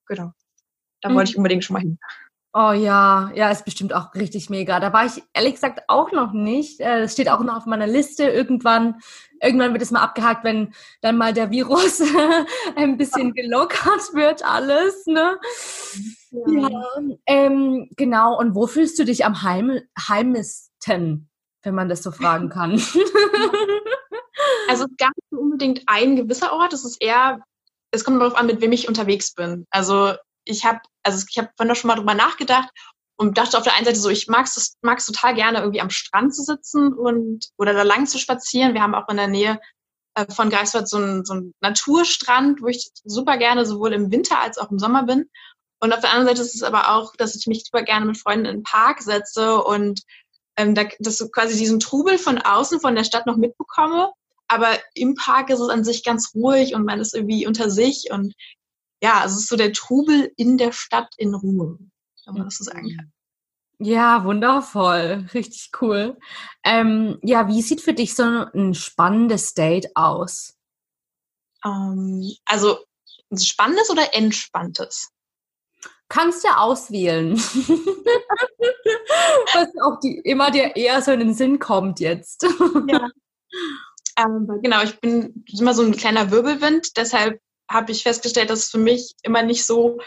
Genau. 0.08 0.32
Da 1.01 1.10
mhm. 1.10 1.15
wollte 1.15 1.32
ich 1.32 1.38
unbedingt 1.38 1.63
schon 1.63 1.75
mal 1.75 1.82
hin. 1.82 1.99
Oh 2.55 2.71
ja, 2.71 3.31
ja, 3.33 3.49
ist 3.49 3.65
bestimmt 3.65 3.95
auch 3.95 4.13
richtig 4.13 4.51
mega. 4.51 4.79
Da 4.79 4.93
war 4.93 5.07
ich 5.07 5.23
ehrlich 5.33 5.55
gesagt 5.55 5.81
auch 5.87 6.11
noch 6.11 6.33
nicht. 6.33 6.79
Äh, 6.81 7.01
es 7.01 7.13
steht 7.13 7.27
auch 7.27 7.39
noch 7.39 7.55
auf 7.57 7.65
meiner 7.65 7.87
Liste. 7.87 8.25
Irgendwann, 8.25 8.99
irgendwann 9.41 9.73
wird 9.73 9.81
es 9.81 9.89
mal 9.89 10.03
abgehakt, 10.03 10.43
wenn 10.43 10.71
dann 11.01 11.17
mal 11.17 11.33
der 11.33 11.49
Virus 11.49 12.03
ein 12.75 12.97
bisschen 12.97 13.33
gelockert 13.35 14.13
wird, 14.13 14.45
alles. 14.45 15.07
Ne? 15.07 15.39
Ja, 16.29 16.69
ja 16.69 16.83
ähm, 17.25 17.89
genau. 17.97 18.37
Und 18.37 18.53
wo 18.53 18.67
fühlst 18.67 18.99
du 18.99 19.05
dich 19.05 19.25
am 19.25 19.41
heim 19.41 19.79
heimisten, 20.07 21.29
wenn 21.63 21.73
man 21.73 21.89
das 21.89 22.03
so 22.03 22.11
fragen 22.11 22.49
kann? 22.49 22.79
also 24.67 24.85
gar 24.99 25.09
nicht 25.15 25.31
unbedingt 25.31 25.81
ein 25.87 26.15
gewisser 26.17 26.53
Ort. 26.53 26.73
Es 26.73 26.85
ist 26.85 27.01
eher, 27.01 27.39
es 27.89 28.03
kommt 28.03 28.21
darauf 28.21 28.37
an, 28.37 28.45
mit 28.45 28.61
wem 28.61 28.73
ich 28.73 28.87
unterwegs 28.87 29.33
bin. 29.33 29.65
Also 29.71 30.13
ich 30.45 30.65
habe, 30.65 30.79
also 31.03 31.25
ich 31.29 31.38
habe 31.38 31.49
vorhin 31.58 31.75
schon 31.75 31.88
mal 31.88 31.95
drüber 31.95 32.13
nachgedacht 32.13 32.69
und 33.15 33.38
dachte 33.38 33.58
auf 33.58 33.63
der 33.63 33.75
einen 33.75 33.86
Seite 33.86 33.99
so, 33.99 34.10
ich 34.10 34.27
mag 34.27 34.45
es 34.45 34.75
mag's 34.82 35.06
total 35.06 35.36
gerne, 35.36 35.60
irgendwie 35.60 35.82
am 35.82 35.89
Strand 35.89 36.36
zu 36.36 36.43
sitzen 36.43 36.93
und 36.93 37.49
oder 37.58 37.73
da 37.73 37.84
lang 37.84 38.08
zu 38.08 38.17
spazieren. 38.17 38.73
Wir 38.73 38.82
haben 38.82 38.95
auch 38.95 39.08
in 39.10 39.17
der 39.17 39.27
Nähe 39.27 39.60
äh, 40.15 40.25
von 40.32 40.49
Greifswald 40.49 40.88
so 40.88 40.97
einen, 40.97 41.25
so 41.25 41.34
einen 41.34 41.53
Naturstrand, 41.62 42.62
wo 42.62 42.67
ich 42.67 42.91
super 43.03 43.38
gerne 43.38 43.65
sowohl 43.65 43.93
im 43.93 44.12
Winter 44.12 44.39
als 44.39 44.58
auch 44.58 44.71
im 44.71 44.79
Sommer 44.79 45.03
bin. 45.03 45.29
Und 45.79 45.93
auf 45.93 45.99
der 45.99 46.12
anderen 46.12 46.29
Seite 46.29 46.41
ist 46.41 46.56
es 46.56 46.63
aber 46.63 46.95
auch, 46.95 47.13
dass 47.17 47.36
ich 47.36 47.45
mich 47.47 47.65
super 47.65 47.84
gerne 47.84 48.06
mit 48.06 48.17
Freunden 48.17 48.45
in 48.45 48.58
den 48.58 48.63
Park 48.63 49.01
setze 49.01 49.62
und 49.62 50.01
ähm, 50.56 50.75
da, 50.75 50.86
dass 50.99 51.17
so 51.17 51.29
quasi 51.29 51.58
diesen 51.58 51.79
Trubel 51.79 52.17
von 52.17 52.38
außen, 52.38 52.79
von 52.79 52.95
der 52.95 53.03
Stadt 53.03 53.25
noch 53.25 53.38
mitbekomme. 53.38 54.12
Aber 54.47 54.69
im 54.93 55.15
Park 55.15 55.49
ist 55.49 55.60
es 55.60 55.69
an 55.69 55.84
sich 55.84 56.03
ganz 56.03 56.34
ruhig 56.36 56.75
und 56.75 56.86
man 56.86 56.99
ist 56.99 57.15
irgendwie 57.15 57.47
unter 57.47 57.69
sich 57.69 58.10
und 58.12 58.34
ja, 59.03 59.19
also 59.19 59.35
es 59.35 59.41
ist 59.41 59.49
so 59.49 59.57
der 59.57 59.73
Trubel 59.73 60.31
in 60.37 60.57
der 60.57 60.71
Stadt 60.71 61.13
in 61.17 61.35
Ruhe, 61.35 61.77
wenn 62.25 62.35
man 62.35 62.45
das 62.45 62.57
so 62.57 62.63
sagen 62.63 62.95
kann. 62.95 63.11
Ja, 63.79 64.23
wundervoll, 64.23 65.27
richtig 65.33 65.71
cool. 65.81 66.17
Ähm, 66.63 67.19
ja, 67.21 67.49
wie 67.49 67.61
sieht 67.61 67.81
für 67.81 67.93
dich 67.93 68.15
so 68.15 68.23
ein 68.23 68.73
spannendes 68.73 69.55
Date 69.55 69.93
aus? 69.95 70.55
Ähm, 71.65 72.31
also 72.45 72.77
spannendes 73.37 73.89
oder 73.89 74.13
entspanntes? 74.13 75.09
Kannst 76.07 76.45
ja 76.45 76.55
auswählen. 76.57 77.37
Was 79.53 79.67
auch 79.83 79.99
die, 79.99 80.19
immer 80.19 80.49
dir 80.49 80.77
eher 80.77 81.01
so 81.01 81.11
in 81.11 81.19
den 81.19 81.33
Sinn 81.33 81.59
kommt 81.59 81.99
jetzt. 81.99 82.43
ja. 82.87 83.09
Ähm, 84.17 84.47
genau, 84.61 84.81
ich 84.83 84.97
bin 85.01 85.43
immer 85.59 85.73
so 85.73 85.81
ein 85.81 85.91
kleiner 85.91 86.31
Wirbelwind, 86.31 86.95
deshalb 86.95 87.41
habe 87.69 87.91
ich 87.91 88.04
festgestellt, 88.04 88.49
dass 88.49 88.60
es 88.60 88.69
für 88.69 88.78
mich 88.78 89.13
immer 89.23 89.43
nicht 89.43 89.65
so 89.65 89.99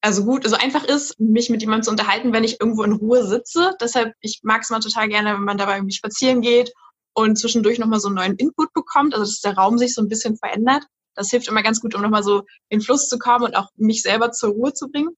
also 0.00 0.24
gut, 0.24 0.46
so 0.46 0.56
einfach 0.56 0.84
ist, 0.84 1.18
mich 1.18 1.48
mit 1.48 1.62
jemandem 1.62 1.84
zu 1.84 1.90
unterhalten, 1.90 2.32
wenn 2.32 2.44
ich 2.44 2.60
irgendwo 2.60 2.82
in 2.82 2.92
Ruhe 2.92 3.26
sitze. 3.26 3.74
Deshalb, 3.80 4.14
ich 4.20 4.40
mag 4.42 4.62
es 4.62 4.70
mal 4.70 4.80
total 4.80 5.08
gerne, 5.08 5.34
wenn 5.34 5.44
man 5.44 5.58
dabei 5.58 5.76
irgendwie 5.76 5.94
spazieren 5.94 6.42
geht 6.42 6.72
und 7.14 7.38
zwischendurch 7.38 7.78
nochmal 7.78 8.00
so 8.00 8.08
einen 8.08 8.16
neuen 8.16 8.36
Input 8.36 8.72
bekommt, 8.72 9.14
also 9.14 9.24
dass 9.24 9.40
der 9.40 9.56
Raum 9.56 9.78
sich 9.78 9.94
so 9.94 10.02
ein 10.02 10.08
bisschen 10.08 10.36
verändert. 10.36 10.84
Das 11.14 11.30
hilft 11.30 11.48
immer 11.48 11.62
ganz 11.62 11.80
gut, 11.80 11.94
um 11.94 12.02
nochmal 12.02 12.22
so 12.22 12.42
in 12.68 12.80
Fluss 12.80 13.08
zu 13.08 13.18
kommen 13.18 13.44
und 13.44 13.56
auch 13.56 13.68
mich 13.76 14.02
selber 14.02 14.32
zur 14.32 14.50
Ruhe 14.50 14.72
zu 14.72 14.88
bringen. 14.88 15.16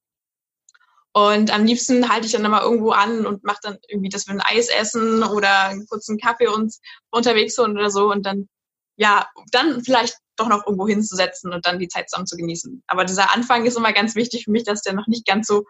Und 1.13 1.53
am 1.53 1.65
liebsten 1.65 2.09
halte 2.09 2.25
ich 2.25 2.33
dann 2.33 2.43
immer 2.43 2.61
irgendwo 2.61 2.91
an 2.91 3.25
und 3.25 3.43
mache 3.45 3.59
dann 3.63 3.77
irgendwie, 3.87 4.09
dass 4.09 4.27
wir 4.27 4.33
ein 4.33 4.41
Eis 4.41 4.67
essen 4.67 5.23
oder 5.23 5.67
einen 5.67 5.87
kurzen 5.87 6.17
Kaffee 6.17 6.47
uns 6.47 6.81
unterwegs 7.09 7.55
sind 7.55 7.71
oder 7.71 7.89
so 7.89 8.11
und 8.11 8.25
dann 8.25 8.49
ja, 8.97 9.27
dann 9.51 9.83
vielleicht 9.83 10.17
doch 10.37 10.47
noch 10.47 10.65
irgendwo 10.65 10.87
hinzusetzen 10.87 11.53
und 11.53 11.65
dann 11.65 11.79
die 11.79 11.87
Zeit 11.87 12.09
zusammen 12.09 12.27
zu 12.27 12.37
genießen. 12.37 12.83
Aber 12.87 13.05
dieser 13.05 13.33
Anfang 13.33 13.65
ist 13.65 13.77
immer 13.77 13.93
ganz 13.93 14.15
wichtig 14.15 14.45
für 14.45 14.51
mich, 14.51 14.63
dass 14.63 14.81
der 14.81 14.93
noch 14.93 15.07
nicht 15.07 15.25
ganz 15.25 15.47
so 15.47 15.65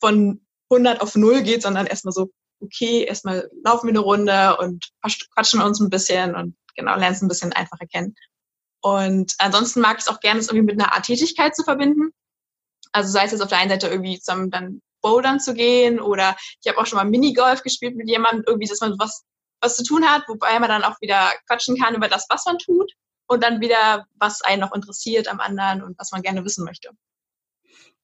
von 0.00 0.46
100 0.70 1.00
auf 1.00 1.14
0 1.14 1.42
geht, 1.42 1.62
sondern 1.62 1.86
erstmal 1.86 2.12
so, 2.12 2.30
okay, 2.60 3.04
erstmal 3.04 3.50
laufen 3.64 3.86
wir 3.86 3.92
eine 3.92 4.00
Runde 4.00 4.56
und 4.58 4.90
quatschen 5.34 5.62
uns 5.62 5.80
ein 5.80 5.90
bisschen 5.90 6.34
und 6.34 6.56
genau, 6.76 6.96
lernen 6.96 7.14
es 7.14 7.22
ein 7.22 7.28
bisschen 7.28 7.52
einfacher 7.52 7.86
kennen. 7.86 8.14
Und 8.80 9.34
ansonsten 9.38 9.80
mag 9.80 9.98
ich 9.98 10.04
es 10.04 10.08
auch 10.08 10.20
gerne, 10.20 10.40
es 10.40 10.48
irgendwie 10.48 10.72
mit 10.72 10.80
einer 10.80 10.94
Art 10.94 11.06
Tätigkeit 11.06 11.56
zu 11.56 11.64
verbinden. 11.64 12.10
Also 12.92 13.10
sei 13.10 13.24
es 13.24 13.32
jetzt 13.32 13.42
auf 13.42 13.48
der 13.48 13.58
einen 13.58 13.70
Seite 13.70 13.88
irgendwie 13.88 14.18
zusammen 14.18 14.50
dann 14.50 14.80
bouldern 15.00 15.40
zu 15.40 15.54
gehen 15.54 16.00
oder 16.00 16.36
ich 16.62 16.68
habe 16.68 16.78
auch 16.78 16.86
schon 16.86 16.96
mal 16.96 17.04
Minigolf 17.04 17.62
gespielt 17.62 17.96
mit 17.96 18.08
jemandem, 18.08 18.44
irgendwie, 18.46 18.66
dass 18.66 18.80
man 18.80 18.98
was 18.98 19.24
was 19.60 19.76
zu 19.76 19.82
tun 19.82 20.08
hat, 20.08 20.22
wobei 20.28 20.58
man 20.60 20.68
dann 20.68 20.84
auch 20.84 21.00
wieder 21.00 21.32
quatschen 21.46 21.76
kann 21.76 21.94
über 21.94 22.08
das, 22.08 22.26
was 22.28 22.44
man 22.44 22.58
tut 22.58 22.92
und 23.28 23.42
dann 23.44 23.60
wieder, 23.60 24.06
was 24.18 24.42
einen 24.42 24.60
noch 24.60 24.74
interessiert 24.74 25.28
am 25.28 25.38
anderen 25.40 25.82
und 25.82 25.98
was 25.98 26.10
man 26.10 26.22
gerne 26.22 26.44
wissen 26.44 26.64
möchte. 26.64 26.90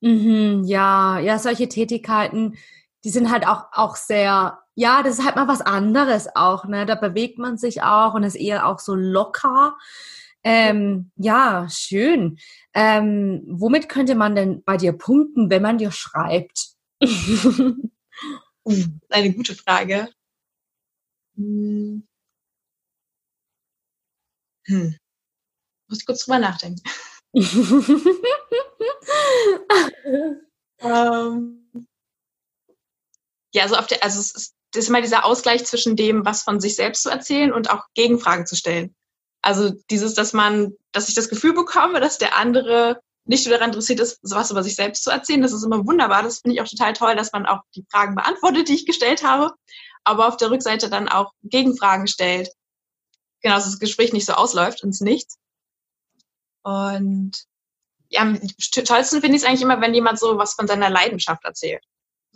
Mhm, 0.01 0.65
ja, 0.65 1.19
ja, 1.19 1.39
solche 1.39 1.69
Tätigkeiten, 1.69 2.57
die 3.05 3.11
sind 3.11 3.31
halt 3.31 3.47
auch, 3.47 3.65
auch 3.73 3.97
sehr, 3.97 4.59
ja, 4.75 5.03
das 5.03 5.19
ist 5.19 5.25
halt 5.25 5.37
mal 5.37 5.49
was 5.49 5.63
anderes 5.63 6.29
auch, 6.35 6.67
ne? 6.67 6.87
Da 6.87 6.95
bewegt 6.95 7.39
man 7.39 7.57
sich 7.57 7.83
auch 7.83 8.15
und 8.15 8.23
ist 8.23 8.35
eher 8.35 8.67
auch 8.67 8.79
so 8.79 8.95
locker. 8.95 9.77
Ähm, 10.43 11.11
ja, 11.17 11.67
schön. 11.71 12.39
Ähm, 12.75 13.43
womit 13.47 13.89
könnte 13.89 14.15
man 14.15 14.35
denn 14.35 14.63
bei 14.65 14.77
dir 14.77 14.93
punkten, 14.93 15.49
wenn 15.49 15.63
man 15.63 15.79
dir 15.79 15.91
schreibt? 15.91 16.75
eine 19.09 19.33
gute 19.33 19.55
Frage. 19.55 20.09
Hm. 21.37 22.05
Muss 25.95 26.01
ich 26.01 26.07
kurz 26.07 26.25
drüber 26.25 26.41
nachdenken. 26.41 26.83
ähm, 30.81 31.87
ja, 33.55 33.63
also, 33.63 33.77
auf 33.77 33.87
der, 33.87 34.03
also 34.03 34.19
es 34.19 34.35
ist, 34.35 34.57
das 34.73 34.83
ist 34.83 34.89
immer 34.89 35.03
dieser 35.03 35.25
Ausgleich 35.25 35.65
zwischen 35.65 35.95
dem, 35.95 36.27
was 36.27 36.43
von 36.43 36.59
sich 36.61 36.75
selbst 36.75 37.05
zu 37.05 37.11
erzählen 37.11 37.53
und 37.53 37.71
auch 37.71 37.85
Gegenfragen 37.95 38.45
zu 38.45 38.57
stellen. 38.57 38.93
Also 39.41 39.71
dieses, 39.89 40.15
dass 40.15 40.33
man, 40.33 40.73
dass 40.91 41.09
ich 41.09 41.15
das 41.15 41.29
Gefühl 41.29 41.55
bekomme, 41.55 42.01
dass 42.01 42.19
der 42.19 42.37
andere 42.37 43.01
nicht 43.25 43.47
nur 43.47 43.55
daran 43.55 43.71
interessiert 43.71 44.01
ist, 44.01 44.19
sowas 44.23 44.51
über 44.51 44.65
sich 44.65 44.75
selbst 44.75 45.05
zu 45.05 45.11
erzählen. 45.11 45.43
Das 45.43 45.53
ist 45.53 45.63
immer 45.63 45.87
wunderbar. 45.87 46.25
Das 46.25 46.41
finde 46.41 46.57
ich 46.57 46.61
auch 46.61 46.69
total 46.69 46.93
toll, 46.95 47.15
dass 47.15 47.31
man 47.31 47.47
auch 47.47 47.61
die 47.77 47.87
Fragen 47.89 48.17
beantwortet, 48.17 48.69
die 48.69 48.75
ich 48.75 48.85
gestellt 48.85 49.23
habe, 49.23 49.55
aber 50.03 50.27
auf 50.27 50.39
der 50.39 50.51
Rückseite 50.51 50.91
dann 50.91 51.09
auch 51.09 51.31
Gegenfragen 51.45 52.09
stellt. 52.09 52.51
Genau, 53.43 53.55
dass 53.55 53.67
das 53.67 53.79
Gespräch 53.79 54.13
nicht 54.13 54.27
so 54.27 54.33
ausläuft 54.33 54.83
ins 54.83 55.01
Nichts. 55.01 55.39
Und 56.65 57.45
ja, 58.09 58.23
am 58.23 58.41
tollsten 58.85 59.21
finde 59.21 59.37
ich 59.37 59.43
es 59.43 59.49
eigentlich 59.49 59.63
immer, 59.63 59.81
wenn 59.81 59.95
jemand 59.95 60.19
so 60.19 60.39
was 60.39 60.55
von 60.55 60.67
seiner 60.67 60.91
Leidenschaft 60.91 61.45
erzählt. 61.45 61.85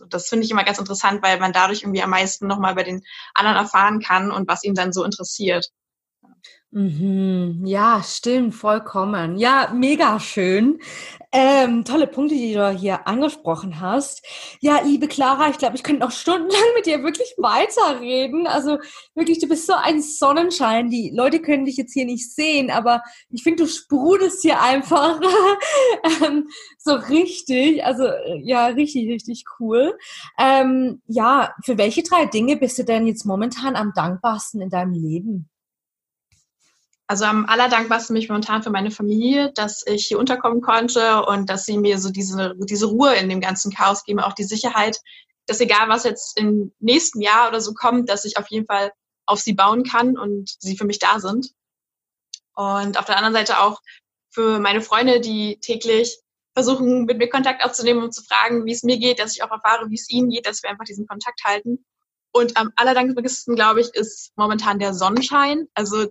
Das 0.09 0.29
finde 0.29 0.45
ich 0.45 0.51
immer 0.51 0.65
ganz 0.65 0.79
interessant, 0.79 1.23
weil 1.23 1.41
man 1.41 1.53
dadurch 1.53 1.83
irgendwie 1.83 2.03
am 2.03 2.11
meisten 2.11 2.47
nochmal 2.47 2.75
bei 2.75 2.85
den 2.85 3.03
anderen 3.35 3.57
erfahren 3.57 4.01
kann 4.01 4.31
und 4.31 4.47
was 4.47 4.63
ihn 4.63 4.75
dann 4.75 4.93
so 4.93 5.03
interessiert. 5.03 5.71
Mhm. 6.71 7.63
Ja, 7.65 8.03
stimmt, 8.05 8.55
vollkommen. 8.55 9.39
Ja, 9.39 9.73
mega 9.75 10.21
schön. 10.21 10.79
Ähm, 11.33 11.85
tolle 11.87 12.07
Punkte, 12.07 12.35
die 12.35 12.53
du 12.53 12.71
hier 12.71 13.07
angesprochen 13.07 13.81
hast. 13.81 14.23
Ja, 14.61 14.81
liebe 14.83 15.09
Clara, 15.09 15.49
ich 15.49 15.57
glaube, 15.57 15.77
ich 15.77 15.83
könnte 15.83 16.03
noch 16.05 16.11
stundenlang 16.11 16.61
mit 16.77 16.85
dir 16.85 17.03
wirklich 17.03 17.35
weiterreden. 17.39 18.47
Also 18.47 18.79
wirklich, 19.15 19.39
du 19.39 19.49
bist 19.49 19.67
so 19.67 19.73
ein 19.73 20.03
Sonnenschein. 20.03 20.91
Die 20.91 21.11
Leute 21.15 21.41
können 21.41 21.65
dich 21.65 21.79
jetzt 21.79 21.95
hier 21.95 22.05
nicht 22.05 22.35
sehen, 22.35 22.71
aber 22.71 23.03
ich 23.31 23.43
finde, 23.43 23.63
du 23.65 23.69
sprudelst 23.69 24.43
hier 24.43 24.61
einfach 24.61 25.21
ähm, 26.23 26.49
so 26.77 26.93
richtig. 26.93 27.83
Also 27.83 28.05
ja, 28.43 28.67
richtig, 28.67 29.09
richtig 29.09 29.45
cool. 29.59 29.97
Ähm, 30.39 31.01
ja, 31.07 31.55
für 31.65 31.79
welche 31.79 32.03
drei 32.03 32.27
Dinge 32.27 32.57
bist 32.59 32.79
du 32.79 32.85
denn 32.85 33.07
jetzt 33.07 33.25
momentan 33.25 33.75
am 33.75 33.93
dankbarsten 33.95 34.61
in 34.61 34.69
deinem 34.69 34.93
Leben? 34.93 35.49
Also 37.09 37.25
am 37.25 37.47
allerdankbarsten 37.47 38.13
mich 38.13 38.29
momentan 38.29 38.63
für 38.63 38.71
meine 38.71 38.91
Familie, 38.91 39.51
dass 39.55 39.83
ich 39.87 40.07
hier 40.07 40.19
unterkommen 40.19 40.61
konnte 40.61 41.25
und 41.25 41.49
dass 41.49 41.65
sie 41.65 41.79
mir 41.79 41.99
so 41.99 42.11
diese, 42.11 42.55
diese 42.59 42.87
Ruhe 42.87 43.15
in 43.17 43.31
dem 43.31 43.41
ganzen 43.41 43.73
Chaos 43.73 44.05
geben, 44.05 44.21
auch 44.21 44.35
die 44.35 44.45
Sicherheit, 44.45 45.01
dass 45.47 45.61
egal 45.61 45.89
was 45.89 46.05
jetzt 46.05 46.39
im 46.39 46.75
nächsten 46.81 47.23
Jahr 47.23 47.49
oder 47.49 47.63
so 47.63 47.73
kommt, 47.73 48.11
dass 48.11 48.27
ich 48.27 48.37
auf 48.37 48.49
jeden 48.51 48.67
Fall 48.67 48.93
auf 49.25 49.41
sie 49.41 49.55
bauen 49.55 49.85
kann 49.85 50.19
und 50.19 50.55
sie 50.59 50.77
für 50.77 50.85
mich 50.85 50.99
da 50.99 51.19
sind. 51.19 51.51
Und 52.55 52.99
auf 52.99 53.07
der 53.07 53.17
anderen 53.17 53.35
Seite 53.35 53.61
auch 53.61 53.81
für 54.29 54.59
meine 54.59 54.83
Freunde, 54.83 55.21
die 55.21 55.59
täglich 55.61 56.19
versuchen, 56.53 57.07
mit 57.07 57.17
mir 57.17 57.31
Kontakt 57.31 57.65
aufzunehmen 57.65 58.03
und 58.03 58.13
zu 58.13 58.23
fragen, 58.23 58.67
wie 58.67 58.73
es 58.73 58.83
mir 58.83 58.99
geht, 58.99 59.19
dass 59.19 59.35
ich 59.35 59.43
auch 59.43 59.51
erfahre, 59.51 59.89
wie 59.89 59.95
es 59.95 60.11
ihnen 60.11 60.29
geht, 60.29 60.47
dass 60.47 60.63
wir 60.63 60.69
einfach 60.69 60.85
diesen 60.85 61.07
Kontakt 61.07 61.43
halten. 61.45 61.87
Und 62.33 62.59
am 62.59 62.71
allerdankbarsten, 62.77 63.55
glaube 63.55 63.81
ich, 63.81 63.95
ist 63.95 64.33
momentan 64.37 64.79
der 64.79 64.93
Sonnenschein. 64.93 65.69
Also 65.73 66.09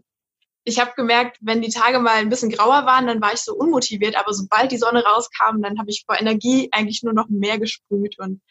ich 0.67 0.81
habe 0.81 0.91
gemerkt, 0.97 1.37
wenn 1.39 1.61
die 1.61 1.69
Tage 1.69 1.99
mal 1.99 2.15
ein 2.15 2.27
bisschen 2.27 2.49
grauer 2.49 2.85
waren, 2.85 3.07
dann 3.07 3.21
war 3.21 3.33
ich 3.33 3.39
so 3.39 3.55
unmotiviert, 3.55 4.17
aber 4.17 4.33
sobald 4.33 4.69
die 4.69 4.77
Sonne 4.77 5.01
rauskam, 5.01 5.61
dann 5.61 5.79
habe 5.79 5.89
ich 5.89 6.03
vor 6.05 6.19
Energie 6.19 6.67
eigentlich 6.73 7.03
nur 7.03 7.13
noch 7.13 7.29
mehr 7.29 7.57
gesprüht 7.57 8.19
und 8.19 8.41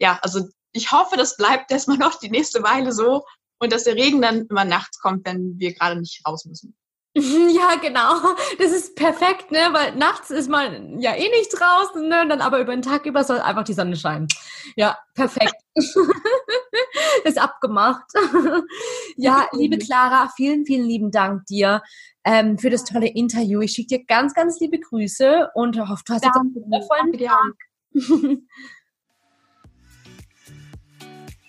ja, 0.00 0.18
also 0.22 0.48
ich 0.72 0.90
hoffe, 0.90 1.16
das 1.16 1.36
bleibt 1.36 1.70
erstmal 1.70 1.98
noch 1.98 2.18
die 2.18 2.28
nächste 2.28 2.64
Weile 2.64 2.92
so 2.92 3.24
und 3.60 3.72
dass 3.72 3.84
der 3.84 3.94
Regen 3.94 4.20
dann 4.20 4.46
immer 4.48 4.64
nachts 4.64 4.98
kommt, 4.98 5.24
wenn 5.26 5.60
wir 5.60 5.72
gerade 5.72 6.00
nicht 6.00 6.26
raus 6.26 6.44
müssen. 6.44 6.76
Ja, 7.16 7.74
genau. 7.80 8.36
Das 8.58 8.70
ist 8.70 8.94
perfekt, 8.94 9.50
ne? 9.50 9.58
Weil 9.72 9.96
nachts 9.96 10.30
ist 10.30 10.48
man 10.48 11.00
ja 11.00 11.14
eh 11.14 11.28
nicht 11.28 11.50
draußen, 11.52 12.08
ne? 12.08 12.26
Dann 12.28 12.40
aber 12.40 12.60
über 12.60 12.72
den 12.72 12.82
Tag 12.82 13.04
über 13.06 13.24
soll 13.24 13.40
einfach 13.40 13.64
die 13.64 13.72
Sonne 13.72 13.96
scheinen. 13.96 14.28
Ja, 14.76 14.96
perfekt. 15.14 15.54
ist 17.24 17.38
abgemacht. 17.38 18.06
ja, 19.16 19.48
liebe 19.52 19.78
Clara, 19.78 20.30
vielen, 20.36 20.64
vielen 20.64 20.84
lieben 20.84 21.10
Dank 21.10 21.46
dir 21.46 21.82
ähm, 22.24 22.58
für 22.58 22.70
das 22.70 22.84
tolle 22.84 23.08
Interview. 23.08 23.60
Ich 23.60 23.72
schicke 23.72 23.98
dir 23.98 24.04
ganz, 24.04 24.34
ganz 24.34 24.60
liebe 24.60 24.78
Grüße 24.78 25.50
und 25.54 25.78
hoffe, 25.80 26.02
du 26.06 26.14
hast 26.14 26.24
jetzt 26.24 26.36
einen 26.36 26.54
wundervollen 26.54 27.12
Tag. 27.18 28.70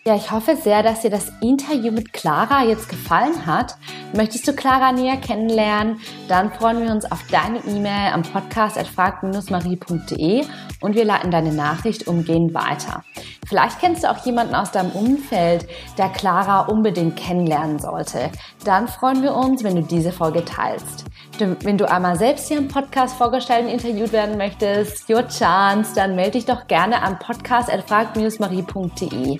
Ja, 0.03 0.15
ich 0.15 0.31
hoffe 0.31 0.55
sehr, 0.55 0.81
dass 0.81 1.01
dir 1.01 1.11
das 1.11 1.31
Interview 1.41 1.91
mit 1.91 2.11
Clara 2.11 2.63
jetzt 2.63 2.89
gefallen 2.89 3.45
hat. 3.45 3.75
Möchtest 4.15 4.47
du 4.47 4.53
Clara 4.53 4.91
näher 4.91 5.17
kennenlernen? 5.17 5.99
Dann 6.27 6.51
freuen 6.51 6.81
wir 6.81 6.89
uns 6.89 7.11
auf 7.11 7.23
deine 7.29 7.59
E-Mail 7.59 8.11
am 8.11 8.23
Podcast 8.23 8.79
frag-marie.de 8.79 10.43
und 10.81 10.95
wir 10.95 11.05
leiten 11.05 11.29
deine 11.29 11.53
Nachricht 11.53 12.07
umgehend 12.07 12.51
weiter. 12.55 13.03
Vielleicht 13.47 13.79
kennst 13.79 14.03
du 14.03 14.09
auch 14.09 14.25
jemanden 14.25 14.55
aus 14.55 14.71
deinem 14.71 14.89
Umfeld, 14.91 15.67
der 15.99 16.09
Clara 16.09 16.61
unbedingt 16.61 17.15
kennenlernen 17.15 17.77
sollte. 17.77 18.31
Dann 18.63 18.87
freuen 18.87 19.21
wir 19.21 19.35
uns, 19.35 19.63
wenn 19.63 19.75
du 19.75 19.83
diese 19.83 20.11
Folge 20.11 20.43
teilst. 20.43 21.05
Wenn 21.37 21.77
du 21.77 21.89
einmal 21.89 22.17
selbst 22.17 22.47
hier 22.47 22.57
im 22.57 22.67
Podcast 22.67 23.15
vorgestellt 23.17 23.65
und 23.65 23.71
interviewt 23.71 24.11
werden 24.11 24.37
möchtest, 24.37 25.09
your 25.09 25.27
chance, 25.27 25.93
dann 25.95 26.15
melde 26.15 26.31
dich 26.31 26.45
doch 26.45 26.67
gerne 26.67 27.01
am 27.03 27.19
podcast 27.19 27.69
frag-marie.de. 27.69 29.39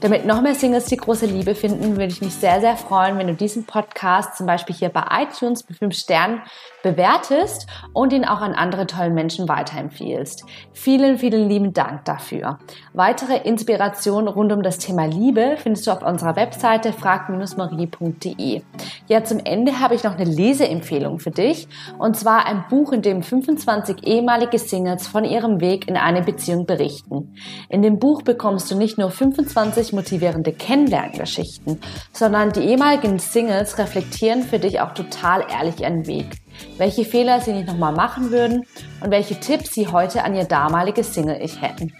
Damit 0.00 0.24
noch 0.24 0.40
mehr 0.40 0.54
Singles 0.54 0.86
die 0.86 0.96
große 0.96 1.26
Liebe 1.26 1.54
finden, 1.54 1.96
würde 1.96 2.12
ich 2.12 2.22
mich 2.22 2.34
sehr, 2.34 2.60
sehr 2.60 2.76
freuen, 2.78 3.18
wenn 3.18 3.26
du 3.26 3.34
diesen 3.34 3.66
Podcast 3.66 4.34
zum 4.34 4.46
Beispiel 4.46 4.74
hier 4.74 4.88
bei 4.88 5.04
iTunes 5.22 5.68
mit 5.68 5.78
5 5.78 5.94
Sternen 5.94 6.40
bewertest 6.82 7.66
und 7.92 8.12
ihn 8.12 8.24
auch 8.24 8.40
an 8.40 8.54
andere 8.54 8.86
tollen 8.86 9.14
Menschen 9.14 9.48
weiterempfiehlst. 9.48 10.44
Vielen, 10.72 11.18
vielen 11.18 11.48
lieben 11.48 11.72
Dank 11.72 12.04
dafür. 12.04 12.58
Weitere 12.92 13.36
Inspiration 13.36 14.28
rund 14.28 14.52
um 14.52 14.62
das 14.62 14.78
Thema 14.78 15.06
Liebe 15.06 15.56
findest 15.58 15.86
du 15.86 15.92
auf 15.92 16.02
unserer 16.02 16.36
Webseite 16.36 16.92
frag-marie.de. 16.92 18.62
Ja, 19.08 19.24
zum 19.24 19.40
Ende 19.44 19.80
habe 19.80 19.94
ich 19.94 20.04
noch 20.04 20.16
eine 20.16 20.24
Leseempfehlung 20.24 21.18
für 21.18 21.30
dich 21.30 21.68
und 21.98 22.16
zwar 22.16 22.46
ein 22.46 22.64
Buch, 22.68 22.92
in 22.92 23.02
dem 23.02 23.22
25 23.22 24.06
ehemalige 24.06 24.58
Singles 24.58 25.06
von 25.06 25.24
ihrem 25.24 25.60
Weg 25.60 25.88
in 25.88 25.96
eine 25.96 26.22
Beziehung 26.22 26.66
berichten. 26.66 27.34
In 27.68 27.82
dem 27.82 27.98
Buch 27.98 28.22
bekommst 28.22 28.70
du 28.70 28.76
nicht 28.76 28.98
nur 28.98 29.10
25 29.10 29.92
motivierende 29.92 30.52
Kennenlerngeschichten, 30.52 31.80
sondern 32.12 32.52
die 32.52 32.60
ehemaligen 32.60 33.18
Singles 33.18 33.78
reflektieren 33.78 34.42
für 34.42 34.58
dich 34.58 34.80
auch 34.80 34.92
total 34.92 35.44
ehrlich 35.50 35.80
ihren 35.80 36.06
Weg 36.06 36.36
welche 36.78 37.04
Fehler 37.04 37.40
sie 37.40 37.52
nicht 37.52 37.66
nochmal 37.66 37.92
machen 37.92 38.30
würden 38.30 38.64
und 39.00 39.10
welche 39.10 39.38
Tipps 39.38 39.74
sie 39.74 39.88
heute 39.88 40.24
an 40.24 40.34
ihr 40.34 40.44
damaliges 40.44 41.14
Single-Ich 41.14 41.60
hätten. 41.60 41.92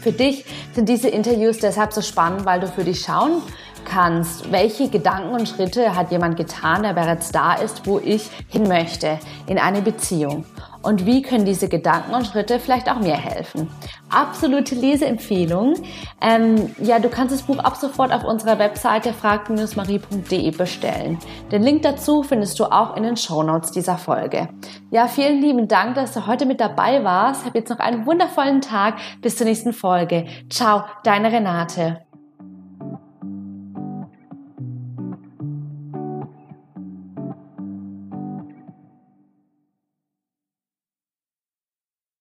Für 0.00 0.12
dich 0.12 0.44
sind 0.74 0.88
diese 0.88 1.08
Interviews 1.08 1.58
deshalb 1.58 1.92
so 1.92 2.02
spannend, 2.02 2.44
weil 2.44 2.60
du 2.60 2.66
für 2.66 2.84
dich 2.84 3.00
schauen 3.00 3.42
kannst, 3.84 4.50
welche 4.50 4.88
Gedanken 4.88 5.34
und 5.34 5.48
Schritte 5.48 5.94
hat 5.94 6.10
jemand 6.10 6.36
getan, 6.36 6.82
der 6.82 6.92
bereits 6.92 7.30
da 7.32 7.54
ist, 7.54 7.86
wo 7.86 7.98
ich 7.98 8.28
hin 8.48 8.68
möchte, 8.68 9.18
in 9.46 9.58
eine 9.58 9.82
Beziehung. 9.82 10.44
Und 10.84 11.06
wie 11.06 11.22
können 11.22 11.44
diese 11.44 11.68
Gedanken 11.68 12.14
und 12.14 12.26
Schritte 12.26 12.60
vielleicht 12.60 12.90
auch 12.90 13.00
mir 13.00 13.16
helfen? 13.16 13.70
Absolute 14.10 14.74
Leseempfehlung. 14.74 15.74
Ähm, 16.20 16.74
ja, 16.78 16.98
du 16.98 17.08
kannst 17.08 17.34
das 17.34 17.42
Buch 17.42 17.58
ab 17.58 17.76
sofort 17.76 18.12
auf 18.12 18.22
unserer 18.22 18.58
Webseite 18.58 19.12
frag-marie.de 19.12 20.50
bestellen. 20.50 21.18
Den 21.50 21.62
Link 21.62 21.82
dazu 21.82 22.22
findest 22.22 22.60
du 22.60 22.64
auch 22.66 22.96
in 22.96 23.02
den 23.02 23.16
Show 23.16 23.42
Notes 23.42 23.70
dieser 23.70 23.96
Folge. 23.96 24.48
Ja, 24.90 25.08
vielen 25.08 25.40
lieben 25.40 25.68
Dank, 25.68 25.94
dass 25.94 26.12
du 26.12 26.26
heute 26.26 26.46
mit 26.46 26.60
dabei 26.60 27.02
warst. 27.02 27.46
Hab 27.46 27.54
jetzt 27.54 27.70
noch 27.70 27.78
einen 27.80 28.06
wundervollen 28.06 28.60
Tag. 28.60 28.96
Bis 29.22 29.36
zur 29.36 29.46
nächsten 29.46 29.72
Folge. 29.72 30.26
Ciao, 30.50 30.84
deine 31.02 31.32
Renate. 31.32 32.04